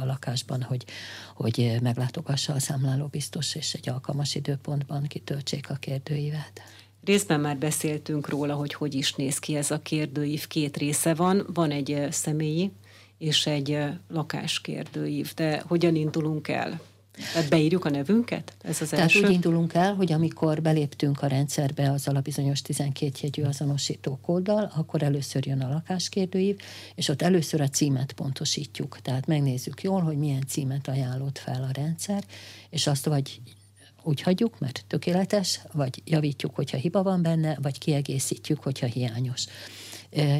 [0.00, 0.84] a lakásban, hogy,
[1.34, 6.60] hogy meglátogassa a számláló biztos, és egy alkalmas időpontban kitöltsék a kérdőívet.
[7.04, 10.46] Részben már beszéltünk róla, hogy hogy is néz ki ez a kérdőív.
[10.46, 11.46] Két része van.
[11.54, 12.70] Van egy személyi
[13.18, 15.32] és egy lakáskérdőív.
[15.34, 16.80] De hogyan indulunk el?
[17.32, 18.56] Tehát beírjuk a nevünket?
[18.62, 19.24] Ez az Tehát első?
[19.26, 24.72] úgy indulunk el, hogy amikor beléptünk a rendszerbe azzal a bizonyos 12 jegyű azonosító kóddal,
[24.76, 26.56] akkor először jön a lakáskérdőív,
[26.94, 28.98] és ott először a címet pontosítjuk.
[29.02, 32.24] Tehát megnézzük jól, hogy milyen címet ajánlott fel a rendszer,
[32.70, 33.40] és azt vagy
[34.04, 39.46] úgy hagyjuk, mert tökéletes, vagy javítjuk, hogyha hiba van benne, vagy kiegészítjük, hogyha hiányos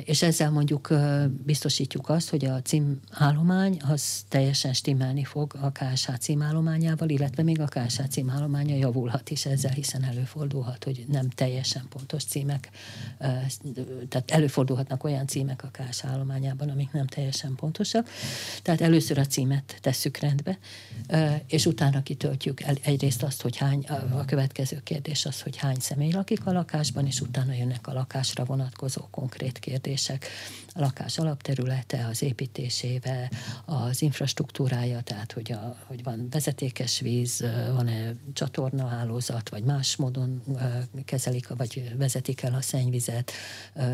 [0.05, 0.95] és ezzel mondjuk
[1.45, 7.67] biztosítjuk azt, hogy a címállomány az teljesen stimmelni fog a KSH címállományával, illetve még a
[7.67, 12.71] KSH címállománya javulhat is ezzel, hiszen előfordulhat, hogy nem teljesen pontos címek,
[14.09, 18.09] tehát előfordulhatnak olyan címek a KSH állományában, amik nem teljesen pontosak.
[18.63, 20.59] Tehát először a címet tesszük rendbe,
[21.47, 26.47] és utána kitöltjük egyrészt azt, hogy hány, a következő kérdés az, hogy hány személy lakik
[26.47, 30.27] a lakásban, és utána jönnek a lakásra vonatkozó konkrét kérdések,
[30.77, 33.31] a lakás alapterülete, az építésével,
[33.65, 40.43] az infrastruktúrája, tehát hogy, a, hogy van vezetékes víz, van-e csatornahálózat, vagy más módon
[41.05, 43.33] kezelik, vagy vezetik el a szennyvizet,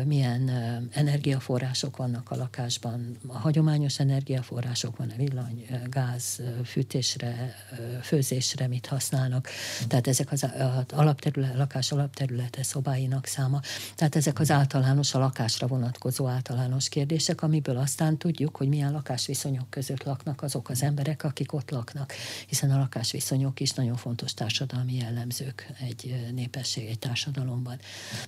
[0.05, 0.49] milyen
[0.91, 7.55] energiaforrások vannak a lakásban, a hagyományos energiaforrások van, a villany, gáz, fűtésre,
[8.01, 9.49] főzésre mit használnak,
[9.87, 10.47] tehát ezek az
[10.89, 13.59] alapterület, lakás alapterülete szobáinak száma,
[13.95, 18.91] tehát ezek az általános a lakás lakásra vonatkozó általános kérdések, amiből aztán tudjuk, hogy milyen
[18.91, 22.13] lakásviszonyok között laknak azok az emberek, akik ott laknak,
[22.47, 27.79] hiszen a lakásviszonyok is nagyon fontos társadalmi jellemzők egy népesség, egy társadalomban.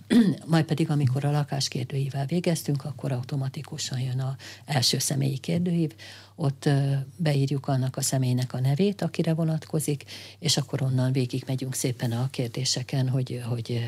[0.54, 5.94] Majd pedig, amikor a lakáskérdőivel végeztünk, akkor automatikusan jön a első személyi kérdőív,
[6.36, 6.70] ott
[7.16, 10.04] beírjuk annak a személynek a nevét, akire vonatkozik,
[10.40, 13.80] és akkor onnan végig megyünk szépen a kérdéseken, hogy, hogy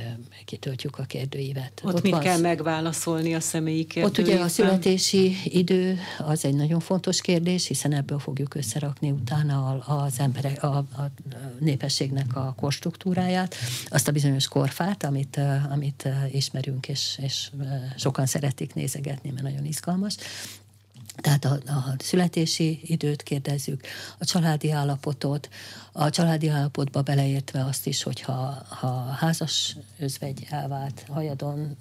[0.45, 1.81] kitöltjük a kérdőívet.
[1.83, 4.25] Ott, ott mit van, kell megválaszolni a személyi kérdőívben?
[4.25, 9.77] Ott ugye a születési idő az egy nagyon fontos kérdés, hiszen ebből fogjuk összerakni utána
[9.79, 11.11] az emberek, a, a
[11.59, 13.55] népességnek a korstruktúráját,
[13.87, 17.49] azt a bizonyos korfát, amit, amit ismerünk, és, és
[17.95, 20.15] sokan szeretik nézegetni, mert nagyon izgalmas.
[21.15, 23.81] Tehát a, a születési időt kérdezzük,
[24.17, 25.49] a családi állapotot,
[25.91, 31.77] a családi állapotba beleértve azt is, hogyha ha házas özvegy elvált hajadon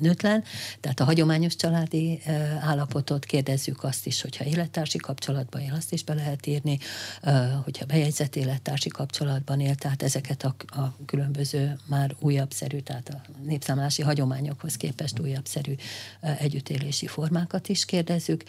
[0.00, 0.44] nőtlen,
[0.80, 2.20] tehát a hagyományos családi
[2.60, 6.78] állapotot kérdezzük azt is, hogyha élettársi kapcsolatban él, azt is be lehet írni,
[7.64, 13.20] hogyha bejegyzett élettársi kapcsolatban él, tehát ezeket a, a különböző már újabb szerű, tehát a
[13.44, 15.74] népszámlási hagyományokhoz képest újabb szerű
[16.20, 18.44] együttélési formákat is kérdezzük.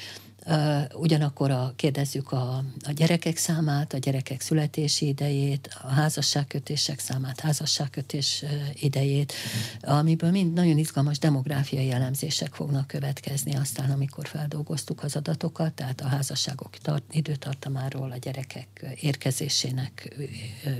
[0.94, 8.46] Ugyanakkor a, kérdezzük a, a gyerekek számát, a gyerekek születési idejét, a házasságkötések számát, házasságkötés
[8.74, 9.34] idejét,
[9.82, 16.08] amiből mind nagyon izgalmas demográfiai elemzések fognak következni aztán, amikor feldolgoztuk az adatokat, tehát a
[16.08, 20.16] házasságok tart, időtartamáról, a gyerekek érkezésének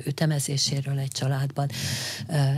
[0.06, 1.70] ütemezéséről egy családban.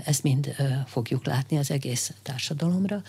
[0.05, 3.01] Ezt mind fogjuk látni az egész társadalomra,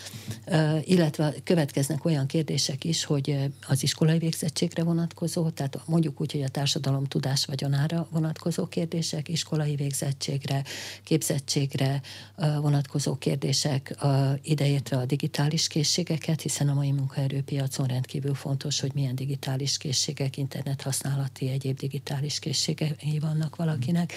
[0.85, 3.37] illetve következnek olyan kérdések is, hogy
[3.67, 9.77] az iskolai végzettségre vonatkozó, tehát mondjuk úgy, hogy a társadalom tudás vagyonára vonatkozó kérdések, iskolai
[9.77, 10.65] végzettségre,
[11.05, 12.01] képzettségre
[12.37, 13.97] vonatkozó kérdések,
[14.43, 20.83] ideértve a digitális készségeket, hiszen a mai munkaerőpiacon rendkívül fontos, hogy milyen digitális készségek, internet
[20.83, 24.13] használati, egyéb digitális készségei vannak valakinek.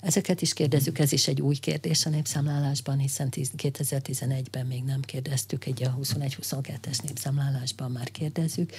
[0.00, 5.64] Ezeket is kérdezzük, ez is egy új kérdés a népszámlálásban, hiszen 2011-ben még nem kérdeztük,
[5.64, 8.72] egy a 21-22-es népszámlálásban már kérdezzük.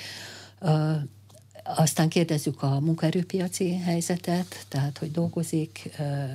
[1.63, 5.89] Aztán kérdezzük a munkaerőpiaci helyzetet, tehát hogy dolgozik,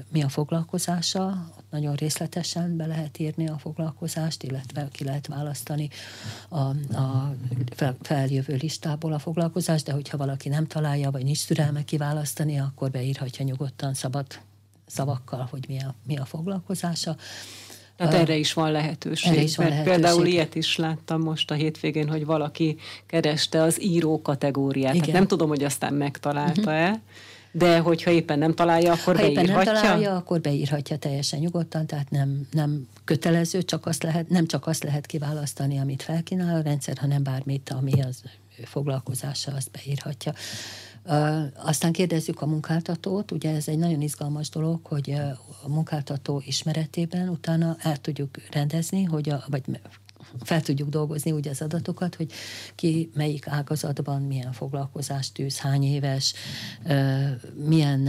[0.09, 5.88] mi a foglalkozása, nagyon részletesen be lehet írni a foglalkozást, illetve ki lehet választani
[6.49, 6.61] a,
[6.97, 7.35] a
[8.03, 13.45] feljövő listából a foglalkozást, de hogyha valaki nem találja, vagy nincs türelme kiválasztani, akkor beírhatja
[13.45, 14.27] nyugodtan szabad
[14.92, 17.16] szavakkal, hogy mi a, mi a foglalkozása.
[17.96, 19.33] Tehát erre is van lehetőség.
[19.33, 20.00] Erre is van lehetőség.
[20.00, 22.76] Például ilyet is láttam most a hétvégén, hogy valaki
[23.07, 24.96] kereste az író kategóriát.
[24.96, 27.00] Hát nem tudom, hogy aztán megtalálta-e, uh-huh.
[27.52, 29.42] de hogyha éppen nem találja, akkor ha beírhatja?
[29.42, 34.46] éppen nem találja, akkor beírhatja teljesen nyugodtan, tehát nem, nem kötelező, csak azt lehet, nem
[34.46, 38.22] csak azt lehet kiválasztani, amit felkínál a rendszer, hanem bármit, ami az
[38.64, 40.33] foglalkozása, azt beírhatja.
[41.57, 45.11] Aztán kérdezzük a munkáltatót, ugye ez egy nagyon izgalmas dolog, hogy
[45.62, 49.62] a munkáltató ismeretében utána el tudjuk rendezni, hogy a, vagy
[50.40, 52.33] fel tudjuk dolgozni úgy az adatokat, hogy
[52.75, 56.35] ki melyik ágazatban milyen foglalkozást tűz, hány éves,
[57.66, 58.09] milyen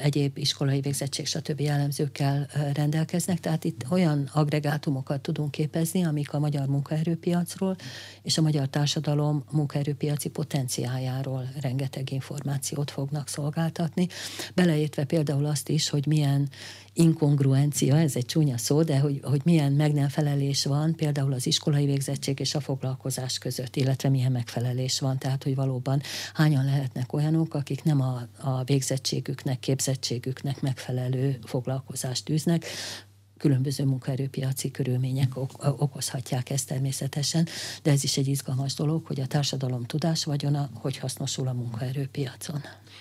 [0.00, 1.60] egyéb iskolai végzettség, stb.
[1.60, 3.40] jellemzőkkel rendelkeznek.
[3.40, 7.76] Tehát itt olyan agregátumokat tudunk képezni, amik a magyar munkaerőpiacról
[8.22, 14.08] és a magyar társadalom munkaerőpiaci potenciájáról rengeteg információt fognak szolgáltatni,
[14.54, 16.48] beleértve például azt is, hogy milyen
[16.92, 21.46] inkongruencia, ez egy csúnya szó, de hogy, hogy milyen meg nem felelés van például az
[21.46, 26.00] iskolai végzettség és a foglalkozás között, illetve milyen megfelelés van, tehát hogy valóban
[26.34, 32.66] hányan lehetnek olyanok, akik nem a, a végzettségüknek, képzettségüknek megfelelő foglalkozást űznek,
[33.38, 35.32] különböző munkaerőpiaci körülmények
[35.78, 37.46] okozhatják ezt természetesen,
[37.82, 42.60] de ez is egy izgalmas dolog, hogy a társadalom tudás vagyona, hogy hasznosul a munkaerőpiacon.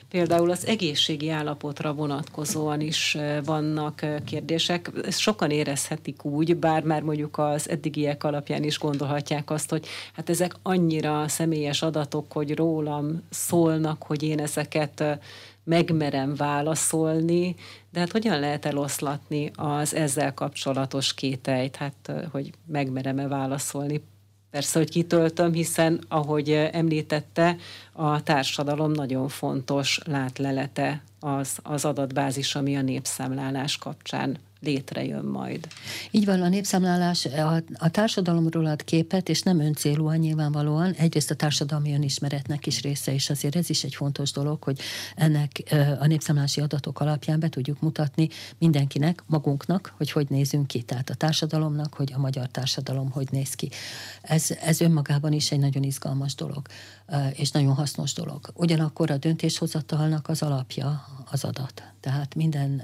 [0.10, 4.92] Például az egészségi állapotra vonatkozóan is vannak kérdések.
[5.04, 10.30] Ezt sokan érezhetik úgy, bár már mondjuk az eddigiek alapján is gondolhatják azt, hogy hát
[10.30, 15.04] ezek annyira személyes adatok, hogy rólam szólnak, hogy én ezeket
[15.64, 17.56] megmerem válaszolni,
[17.94, 24.04] de hát hogyan lehet eloszlatni az ezzel kapcsolatos kételyt, hát hogy megmerem-e válaszolni?
[24.52, 27.56] Persze, hogy kitöltöm, hiszen, ahogy említette,
[27.92, 35.68] a társadalom nagyon fontos látlelete az, az adatbázis, ami a népszámlálás kapcsán létrejön majd.
[36.12, 40.92] Így van, a népszámlálás a, a társadalomról ad képet, és nem öncélúan nyilvánvalóan.
[40.92, 44.80] Egyrészt a társadalmi önismeretnek is része, és azért ez is egy fontos dolog, hogy
[45.16, 50.82] ennek a népszámlálási adatok alapján be tudjuk mutatni mindenkinek, magunknak, hogy hogy nézünk ki.
[50.82, 53.70] Tehát a társadalomnak, hogy a magyar társadalom hogy néz ki.
[54.22, 56.68] Ez, ez önmagában is egy nagyon izgalmas dolog,
[57.34, 58.52] és nagyon hasznos dolog.
[58.54, 61.84] Ugyanakkor a döntéshozatalnak az alapja az adat.
[62.00, 62.82] Tehát minden,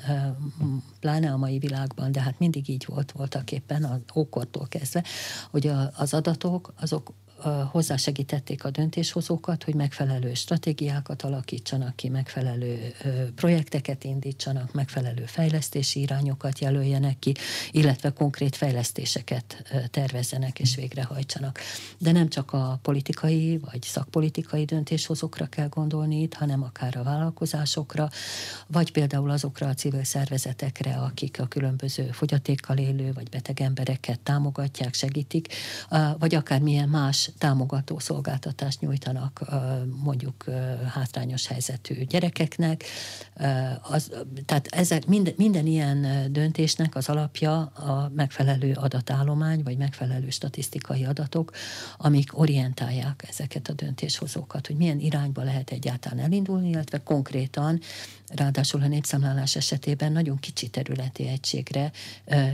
[0.99, 5.03] pláne a mai világban, de hát mindig így volt voltak éppen az ókortól kezdve,
[5.49, 7.13] hogy az adatok azok
[7.71, 12.93] hozzásegítették a döntéshozókat, hogy megfelelő stratégiákat alakítsanak ki, megfelelő
[13.35, 17.33] projekteket indítsanak, megfelelő fejlesztési irányokat jelöljenek ki,
[17.71, 21.59] illetve konkrét fejlesztéseket tervezzenek és végrehajtsanak.
[21.97, 28.09] De nem csak a politikai vagy szakpolitikai döntéshozókra kell gondolni itt, hanem akár a vállalkozásokra,
[28.67, 34.93] vagy például azokra a civil szervezetekre, akik a különböző fogyatékkal élő vagy beteg embereket támogatják,
[34.93, 35.53] segítik,
[36.19, 39.41] vagy akár milyen más támogató szolgáltatást nyújtanak
[40.03, 40.43] mondjuk
[40.93, 42.83] hátrányos helyzetű gyerekeknek.
[43.81, 44.11] Az,
[44.45, 51.51] tehát ezek, minden, minden ilyen döntésnek az alapja a megfelelő adatállomány, vagy megfelelő statisztikai adatok,
[51.97, 57.79] amik orientálják ezeket a döntéshozókat, hogy milyen irányba lehet egyáltalán elindulni, illetve konkrétan
[58.35, 61.91] ráadásul a népszámlálás esetében nagyon kicsi területi egységre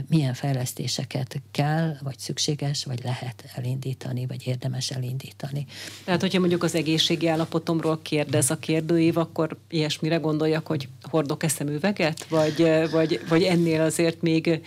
[0.08, 5.66] milyen fejlesztéseket kell, vagy szükséges, vagy lehet elindítani, vagy érdemes elindítani.
[6.04, 11.48] Tehát, hogyha mondjuk az egészségi állapotomról kérdez a kérdőív, akkor ilyesmire gondoljak, hogy hordok-e
[12.28, 14.60] vagy, vagy, vagy ennél azért még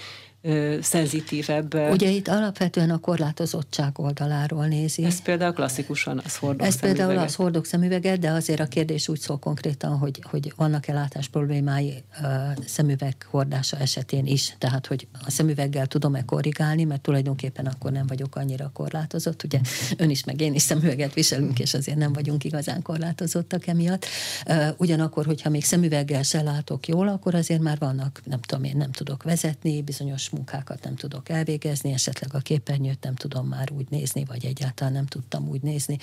[0.82, 1.74] szenzitívebb.
[1.74, 5.04] Ugye itt alapvetően a korlátozottság oldaláról nézi.
[5.04, 7.06] Ez például klasszikusan az hordok Ez szemüveget.
[7.06, 11.28] például az hordok szemüveget, de azért a kérdés úgy szól konkrétan, hogy, hogy vannak-e látás
[11.28, 12.28] problémái uh,
[12.66, 14.56] szemüveg hordása esetén is.
[14.58, 19.44] Tehát, hogy a szemüveggel tudom-e korrigálni, mert tulajdonképpen akkor nem vagyok annyira korlátozott.
[19.44, 19.60] Ugye
[19.98, 24.06] ön is, meg én is szemüveget viselünk, és azért nem vagyunk igazán korlátozottak emiatt.
[24.78, 28.92] Ugyanakkor, hogyha még szemüveggel se látok jól, akkor azért már vannak, nem tudom én, nem
[28.92, 34.26] tudok vezetni, bizonyos munkákat nem tudok elvégezni, esetleg a képernyőt nem tudom már úgy nézni,
[34.26, 35.98] vagy egyáltalán nem tudtam úgy nézni,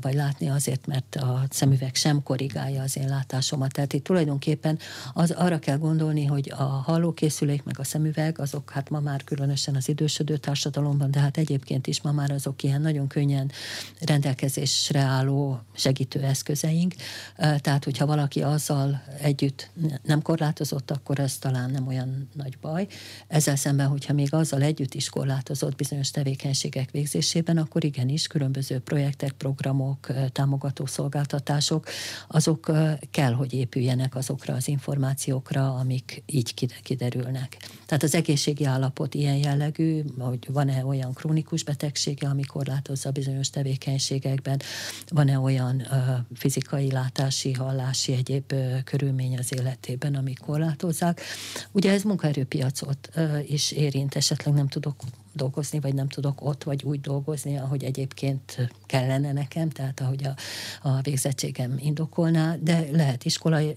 [0.00, 3.72] vagy látni azért, mert a szemüveg sem korrigálja az én látásomat.
[3.72, 4.78] Tehát itt tulajdonképpen
[5.12, 9.74] az, arra kell gondolni, hogy a hallókészülék meg a szemüveg, azok hát ma már különösen
[9.74, 13.50] az idősödő társadalomban, de hát egyébként is ma már azok ilyen nagyon könnyen
[14.00, 16.94] rendelkezésre álló segítő eszközeink.
[17.36, 19.70] Tehát, hogyha valaki azzal együtt
[20.02, 22.86] nem korlátozott, akkor ez talán nem olyan nagy baj.
[23.40, 29.32] Ezzel szemben, hogyha még azzal együtt is korlátozott bizonyos tevékenységek végzésében, akkor igenis különböző projektek,
[29.32, 31.86] programok, támogató szolgáltatások,
[32.28, 32.72] azok
[33.10, 37.56] kell, hogy épüljenek azokra az információkra, amik így kiderülnek.
[37.86, 44.60] Tehát az egészségi állapot ilyen jellegű, hogy van-e olyan krónikus betegsége, ami korlátozza bizonyos tevékenységekben,
[45.08, 45.86] van-e olyan
[46.34, 51.20] fizikai, látási, hallási, egyéb körülmény az életében, amik korlátozzák.
[51.72, 53.10] Ugye ez munkaerőpiacot
[53.46, 55.02] is érint, esetleg nem tudok
[55.32, 60.34] dolgozni, vagy nem tudok ott vagy úgy dolgozni, ahogy egyébként kellene nekem, tehát ahogy a,
[60.88, 63.74] a végzettségem indokolná, de lehet iskolai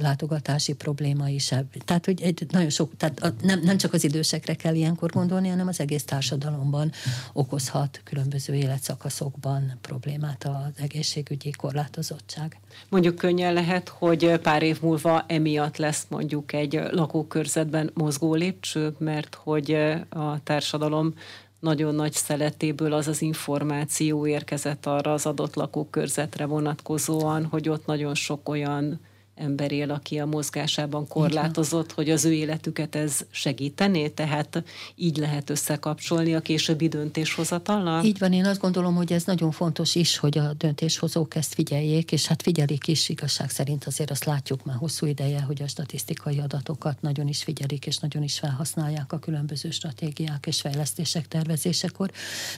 [0.00, 1.54] látogatási probléma is.
[1.84, 5.48] Tehát, hogy egy nagyon sok, tehát a, nem, nem csak az idősekre kell ilyenkor gondolni,
[5.48, 6.92] hanem az egész társadalomban
[7.32, 12.58] okozhat különböző életszakaszokban problémát az egészségügyi korlátozottság.
[12.88, 19.34] Mondjuk könnyen lehet, hogy pár év múlva emiatt lesz mondjuk egy lakókörzetben mozgó lépcső, mert
[19.34, 19.70] hogy
[20.08, 21.14] a társadalom társadalom
[21.60, 28.14] nagyon nagy szeletéből az az információ érkezett arra az adott lakókörzetre vonatkozóan, hogy ott nagyon
[28.14, 29.00] sok olyan
[29.34, 34.62] ember él, aki a mozgásában korlátozott, hogy az ő életüket ez segítené, tehát
[34.94, 38.04] így lehet összekapcsolni a későbbi döntéshozatallal?
[38.04, 42.12] Így van, én azt gondolom, hogy ez nagyon fontos is, hogy a döntéshozók ezt figyeljék,
[42.12, 46.38] és hát figyelik is igazság szerint azért azt látjuk már hosszú ideje, hogy a statisztikai
[46.38, 52.10] adatokat nagyon is figyelik, és nagyon is felhasználják a különböző stratégiák és fejlesztések tervezésekor,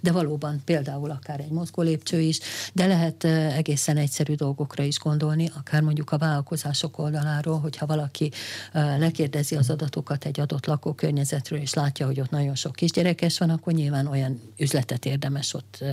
[0.03, 2.39] de valóban például akár egy mozgólépcső is,
[2.73, 7.87] de lehet eh, egészen egyszerű dolgokra is gondolni, akár mondjuk a vállalkozás vállalkozások oldaláról, hogyha
[7.87, 8.31] valaki
[8.73, 13.73] lekérdezi az adatokat egy adott lakókörnyezetről, és látja, hogy ott nagyon sok kisgyerekes van, akkor
[13.73, 15.85] nyilván olyan üzletet érdemes ott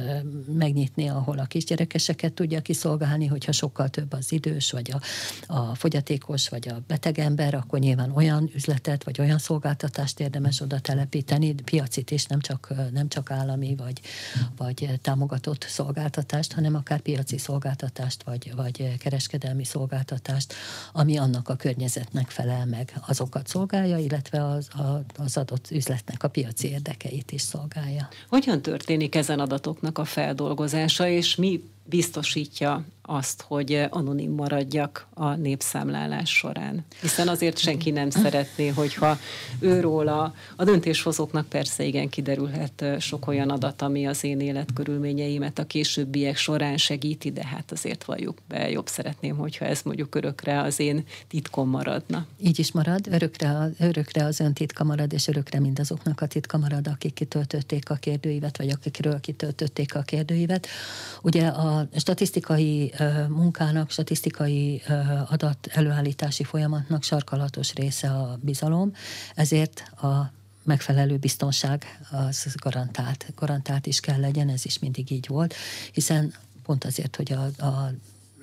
[0.57, 5.01] megnyitni, ahol a kisgyerekeseket tudja kiszolgálni, hogyha sokkal több az idős, vagy a,
[5.53, 10.79] a fogyatékos, vagy a beteg ember, akkor nyilván olyan üzletet, vagy olyan szolgáltatást érdemes oda
[10.79, 14.01] telepíteni, piacit is, nem csak, nem csak állami, vagy,
[14.57, 20.53] vagy támogatott szolgáltatást, hanem akár piaci szolgáltatást, vagy, vagy kereskedelmi szolgáltatást,
[20.91, 24.67] ami annak a környezetnek felel meg, azokat szolgálja, illetve az,
[25.17, 28.07] az adott üzletnek a piaci érdekeit is szolgálja.
[28.29, 36.29] Hogyan történik ezen adatoknak a feldolgozása, és mi biztosítja azt, hogy anonim maradjak a népszámlálás
[36.29, 36.85] során.
[37.01, 39.17] Hiszen azért senki nem szeretné, hogyha
[39.59, 46.37] őróla a döntéshozóknak persze igen kiderülhet sok olyan adat, ami az én életkörülményeimet a későbbiek
[46.37, 51.03] során segíti, de hát azért valljuk be, jobb szeretném, hogyha ez mondjuk örökre az én
[51.27, 52.25] titkom maradna.
[52.39, 56.87] Így is marad, örökre, örökre az ön titka marad, és örökre mindazoknak a titka marad,
[56.87, 60.67] akik kitöltötték a kérdőívet, vagy akikről kitöltötték a kérdőívet.
[61.21, 62.93] Ugye a statisztikai
[63.27, 64.81] munkának, statisztikai
[65.29, 68.93] adat előállítási folyamatnak sarkalatos része a bizalom,
[69.35, 70.31] ezért a
[70.63, 73.25] megfelelő biztonság az garantált.
[73.35, 75.53] Garantált is kell legyen, ez is mindig így volt,
[75.91, 77.91] hiszen pont azért, hogy a, a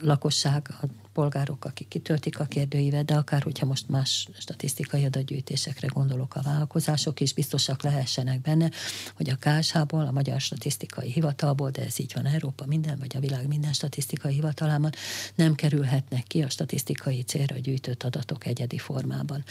[0.01, 6.35] lakosság, a polgárok, akik kitöltik a kérdőívet, de akár, hogyha most más statisztikai adatgyűjtésekre gondolok,
[6.35, 8.71] a vállalkozások is biztosak lehessenek benne,
[9.17, 13.21] hogy a KSH-ból, a Magyar Statisztikai Hivatalból, de ez így van Európa minden, vagy a
[13.21, 14.93] világ minden statisztikai hivatalában,
[15.35, 19.45] nem kerülhetnek ki a statisztikai célra gyűjtött adatok egyedi formában.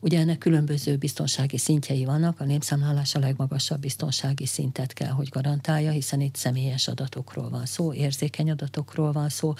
[0.00, 5.90] Ugye ennek különböző biztonsági szintjei vannak, a népszámlálás a legmagasabb biztonsági szintet kell, hogy garantálja,
[5.90, 9.54] hiszen itt személyes adatokról van szó, érzékeny adatokról van szó,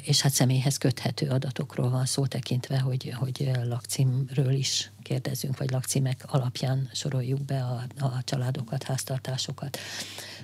[0.00, 6.24] és hát személyhez köthető adatokról van szó tekintve, hogy, hogy lakcímről is kérdezünk, vagy lakcímek
[6.26, 9.78] alapján soroljuk be a, a családokat, háztartásokat.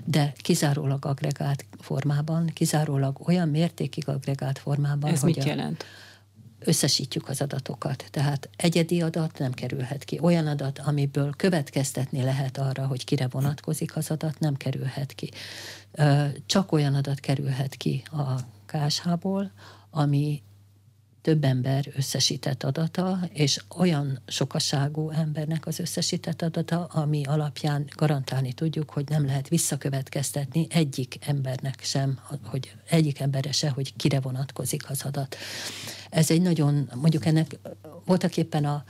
[0.05, 5.85] De kizárólag agregált formában, kizárólag olyan mértékig agregált formában, Ez hogy mit jelent?
[6.67, 8.05] összesítjük az adatokat.
[8.11, 10.19] Tehát egyedi adat nem kerülhet ki.
[10.23, 15.31] Olyan adat, amiből következtetni lehet arra, hogy kire vonatkozik az adat, nem kerülhet ki.
[16.47, 19.51] Csak olyan adat kerülhet ki a KSH-ból,
[19.95, 20.43] ami
[21.21, 28.91] több ember összesített adata, és olyan sokaságú embernek az összesített adata, ami alapján garantálni tudjuk,
[28.91, 35.03] hogy nem lehet visszakövetkeztetni egyik embernek sem, hogy egyik emberre se, hogy kire vonatkozik az
[35.03, 35.37] adat.
[36.11, 37.59] Ez egy nagyon, mondjuk ennek
[38.05, 38.85] voltak éppen a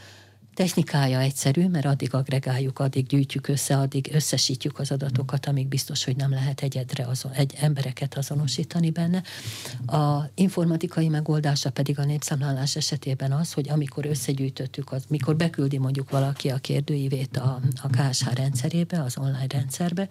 [0.55, 6.17] technikája egyszerű, mert addig agregáljuk, addig gyűjtjük össze, addig összesítjük az adatokat, amíg biztos, hogy
[6.17, 9.23] nem lehet egyedre azon, egy embereket azonosítani benne.
[9.87, 16.11] A informatikai megoldása pedig a népszámlálás esetében az, hogy amikor összegyűjtöttük, az, mikor beküldi mondjuk
[16.11, 20.09] valaki a kérdőívét a, a KSH rendszerébe, az online rendszerbe,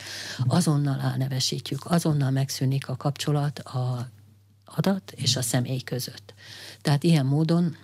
[0.47, 4.09] azonnal elnevesítjük, azonnal megszűnik a kapcsolat a
[4.75, 6.33] adat és a személy között.
[6.81, 7.75] Tehát ilyen módon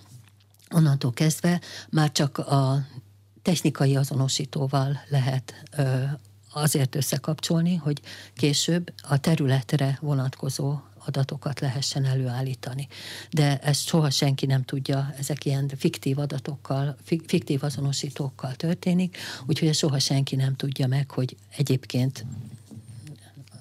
[0.76, 2.86] onnantól kezdve már csak a
[3.42, 6.04] technikai azonosítóval lehet ö,
[6.54, 8.02] azért összekapcsolni, hogy
[8.34, 12.88] később a területre vonatkozó adatokat lehessen előállítani.
[13.32, 16.96] De ezt soha senki nem tudja, ezek ilyen fiktív adatokkal,
[17.26, 22.26] fiktív azonosítókkal történik, úgyhogy ezt soha senki nem tudja meg, hogy egyébként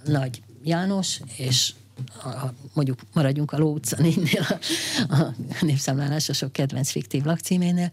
[0.04, 1.74] Nagy János és
[2.22, 4.46] a, mondjuk maradjunk a Ló utca négynél,
[5.08, 7.90] a, a népszámlálás a sok kedvenc fiktív lakcíménél,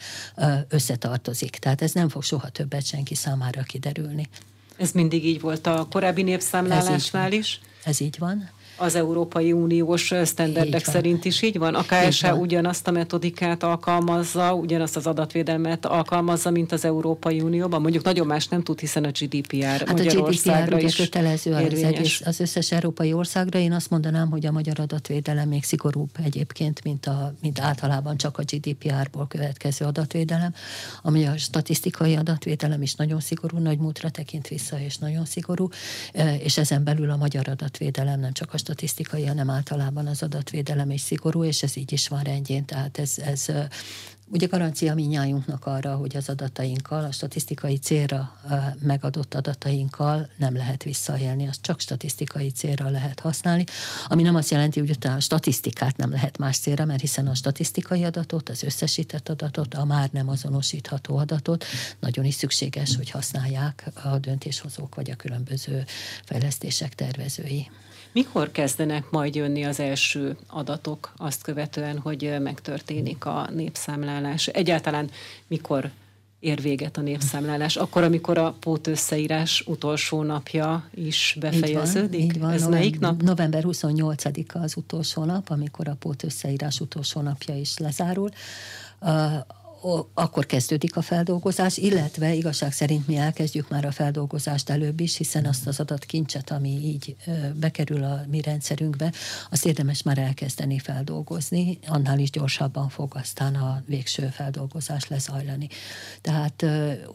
[0.68, 1.50] összetartozik.
[1.50, 4.30] Tehát ez nem fog soha többet senki számára kiderülni.
[4.78, 7.62] Ez mindig így volt a korábbi népszámlálásnál is?
[7.84, 11.76] Ez így van az Európai Uniós sztenderdek szerint is így van?
[11.76, 17.82] A KSH ugyanazt a metodikát alkalmazza, ugyanazt az adatvédelmet alkalmazza, mint az Európai Unióban?
[17.82, 21.84] Mondjuk nagyon más nem tud, hiszen a GDPR hát Magyarországra a GDPR is kötelező az,
[21.84, 23.60] egész, az összes európai országra.
[23.60, 28.38] Én azt mondanám, hogy a magyar adatvédelem még szigorúbb egyébként, mint, a, mint általában csak
[28.38, 30.54] a GDPR-ból következő adatvédelem.
[31.02, 35.68] Ami a statisztikai adatvédelem is nagyon szigorú, nagy múltra tekint vissza, és nagyon szigorú,
[36.44, 41.02] és ezen belül a magyar adatvédelem nem csak a statisztikai, hanem általában az adatvédelem is
[41.02, 43.46] szigorú, és ez így is van rendjén, tehát ez, ez
[44.28, 48.38] ugye garancia minnyájunknak arra, hogy az adatainkkal, a statisztikai célra
[48.82, 53.64] megadott adatainkkal nem lehet visszaélni, azt csak statisztikai célra lehet használni,
[54.08, 57.36] ami nem azt jelenti, hogy utána a statisztikát nem lehet más célra, mert hiszen a
[57.36, 61.66] statisztikai adatot, az összesített adatot, a már nem azonosítható adatot
[62.00, 65.86] nagyon is szükséges, hogy használják a döntéshozók vagy a különböző
[66.24, 67.70] fejlesztések tervezői.
[68.16, 74.48] Mikor kezdenek majd jönni az első adatok azt követően, hogy megtörténik a népszámlálás?
[74.48, 75.10] Egyáltalán
[75.48, 75.92] mikor
[76.40, 77.76] ér véget a népszámlálás?
[77.76, 82.22] Akkor, amikor a pótösszeírás utolsó napja is befejeződik?
[82.22, 82.52] Így van, így van.
[82.52, 83.22] Ez november, melyik nap?
[83.22, 88.30] November 28-a az utolsó nap, amikor a pótösszeírás utolsó napja is lezárul.
[90.14, 95.46] Akkor kezdődik a feldolgozás, illetve igazság szerint mi elkezdjük már a feldolgozást előbb is, hiszen
[95.46, 97.16] azt az adatkincset, ami így
[97.54, 99.14] bekerül a mi rendszerünkbe,
[99.50, 105.68] azt érdemes már elkezdeni feldolgozni, annál is gyorsabban fog aztán a végső feldolgozás lezajlani.
[106.22, 106.66] Tehát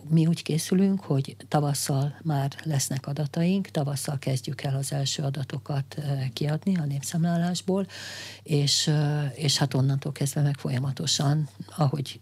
[0.09, 5.97] mi úgy készülünk, hogy tavasszal már lesznek adataink, tavasszal kezdjük el az első adatokat
[6.33, 7.87] kiadni a népszámlálásból,
[8.43, 8.91] és,
[9.35, 12.21] és hát onnantól kezdve meg folyamatosan, ahogy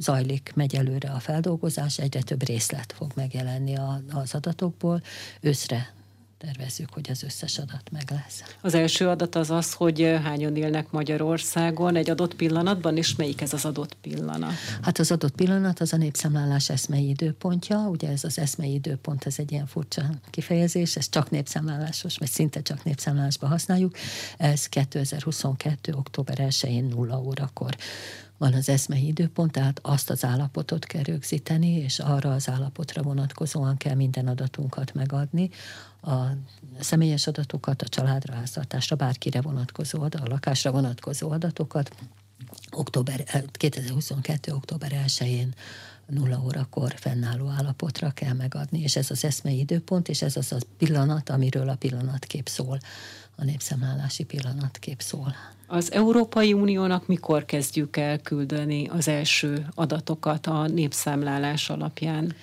[0.00, 3.76] zajlik, megy előre a feldolgozás, egyre több részlet fog megjelenni
[4.12, 5.02] az adatokból.
[5.40, 5.92] Őszre
[6.38, 8.42] tervezzük, hogy az összes adat meg lesz.
[8.60, 13.52] Az első adat az az, hogy hányan élnek Magyarországon egy adott pillanatban, és melyik ez
[13.52, 14.52] az adott pillanat?
[14.82, 19.34] Hát az adott pillanat az a népszámlálás eszmei időpontja, ugye ez az eszmei időpont, ez
[19.38, 23.96] egy ilyen furcsa kifejezés, ez csak népszámlálásos, vagy szinte csak népszámlálásban használjuk,
[24.38, 25.92] ez 2022.
[25.92, 27.76] október 1-én 0 órakor
[28.40, 33.76] van az eszmei időpont, tehát azt az állapotot kell rögzíteni, és arra az állapotra vonatkozóan
[33.76, 35.50] kell minden adatunkat megadni,
[36.02, 36.16] a
[36.78, 41.94] személyes adatokat, a családra, háztartásra, bárkire vonatkozó adat, a lakásra vonatkozó adatokat,
[42.70, 44.52] október, 2022.
[44.52, 45.54] október 1-én
[46.06, 50.58] nulla órakor fennálló állapotra kell megadni, és ez az eszmei időpont, és ez az a
[50.78, 52.78] pillanat, amiről a pillanatkép szól,
[53.40, 55.34] a népszámlálási pillanatkép szól.
[55.66, 62.34] Az Európai Uniónak mikor kezdjük el küldeni az első adatokat a népszámlálás alapján?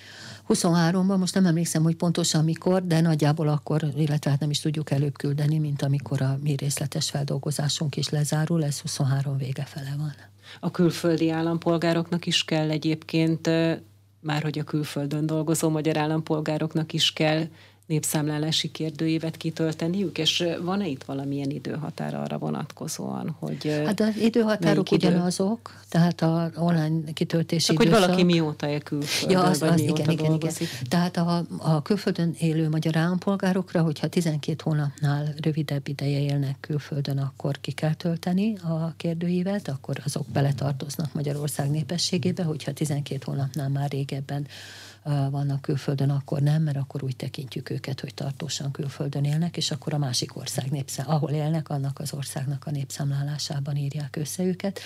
[0.48, 4.90] 23-ban, most nem emlékszem, hogy pontosan mikor, de nagyjából akkor, illetve hát nem is tudjuk
[4.90, 10.14] előbb küldeni, mint amikor a mi részletes feldolgozásunk is lezárul, ez 23 vége fele van.
[10.60, 13.46] A külföldi állampolgároknak is kell egyébként,
[14.20, 17.46] már hogy a külföldön dolgozó magyar állampolgároknak is kell
[17.88, 23.82] népszámlálási kérdőívet kitölteniük, és van-e itt valamilyen időhatár arra vonatkozóan, hogy...
[23.86, 25.08] Hát az időhatárok idő?
[25.08, 27.98] ugyanazok, tehát a online kitöltési Csak időszak...
[27.98, 30.52] hogy valaki mióta él külföldön, ja, az, az, igen, igen, igen.
[30.88, 37.60] Tehát a, a külföldön élő magyar állampolgárokra, hogyha 12 hónapnál rövidebb ideje élnek külföldön, akkor
[37.60, 44.46] ki kell tölteni a kérdőívet, akkor azok beletartoznak Magyarország népességébe, hogyha 12 hónapnál már régebben
[45.02, 49.94] vannak külföldön, akkor nem, mert akkor úgy tekintjük őket, hogy tartósan külföldön élnek, és akkor
[49.94, 54.80] a másik ország népszám, ahol élnek, annak az országnak a népszámlálásában írják össze őket.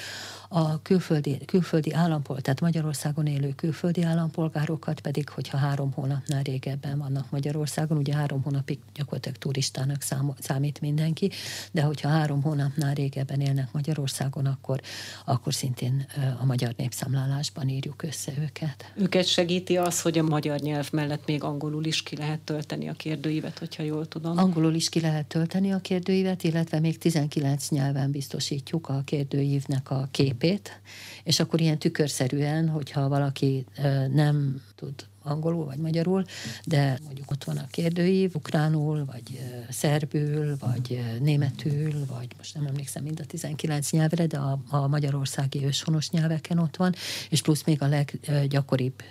[0.49, 7.31] A külföldi, külföldi állampolgár, tehát Magyarországon élő külföldi állampolgárokat pedig, hogyha három hónapnál régebben vannak
[7.31, 11.31] Magyarországon, ugye három hónapig gyakorlatilag turistának szám, számít mindenki,
[11.73, 14.81] de hogyha három hónapnál régebben élnek Magyarországon, akkor,
[15.25, 16.07] akkor szintén
[16.41, 18.93] a magyar népszámlálásban írjuk össze őket.
[18.97, 22.93] Őket segíti az, hogy a magyar nyelv mellett még angolul is ki lehet tölteni a
[22.93, 24.39] kérdőívet, hogyha jól tudom.
[24.39, 30.09] Angolul is ki lehet tölteni a kérdőívet, illetve még 19 nyelven biztosítjuk a kérdőívnek a
[30.11, 30.81] képét,
[31.25, 33.67] és akkor ilyen tükörszerűen, hogyha valaki
[34.13, 36.25] nem tud angolul vagy magyarul,
[36.65, 43.03] de mondjuk ott van a kérdőív, ukránul, vagy szerbül, vagy németül, vagy most nem emlékszem
[43.03, 46.95] mind a 19 nyelvre, de a, a magyarországi őshonos nyelveken ott van,
[47.31, 49.03] és plusz még a leggyakoribb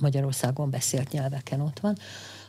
[0.00, 1.96] Magyarországon beszélt nyelveken ott van.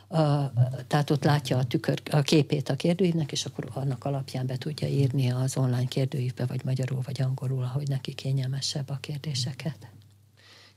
[0.08, 0.52] A,
[0.86, 4.88] tehát ott látja a tükör, a képét a kérdőívnek, és akkor annak alapján be tudja
[4.88, 9.91] írni az online kérdőívbe, vagy magyarul, vagy angolul, ahogy neki kényelmesebb a kérdéseket.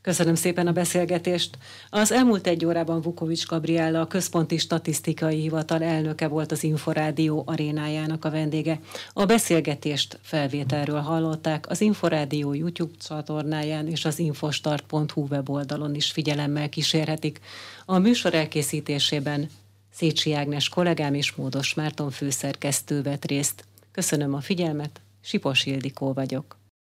[0.06, 1.58] Köszönöm szépen a beszélgetést.
[1.89, 8.26] Az elmúlt egy órában Vukovics Gabriella, a Központi Statisztikai Hivatal elnöke volt az Inforádió arénájának
[8.26, 8.80] a vendége.
[9.14, 17.39] A beszélgetést felvételről hallották az Inforádió YouTube csatornáján és az infostart.hu weboldalon is figyelemmel kísérhetik.
[17.86, 19.49] A műsor elkészítésében
[19.93, 23.66] Szécsi Ágnes kollégám és Módos Márton főszerkesztő vett részt.
[23.91, 26.64] Köszönöm a figyelmet, Sipos Ildikó vagyok.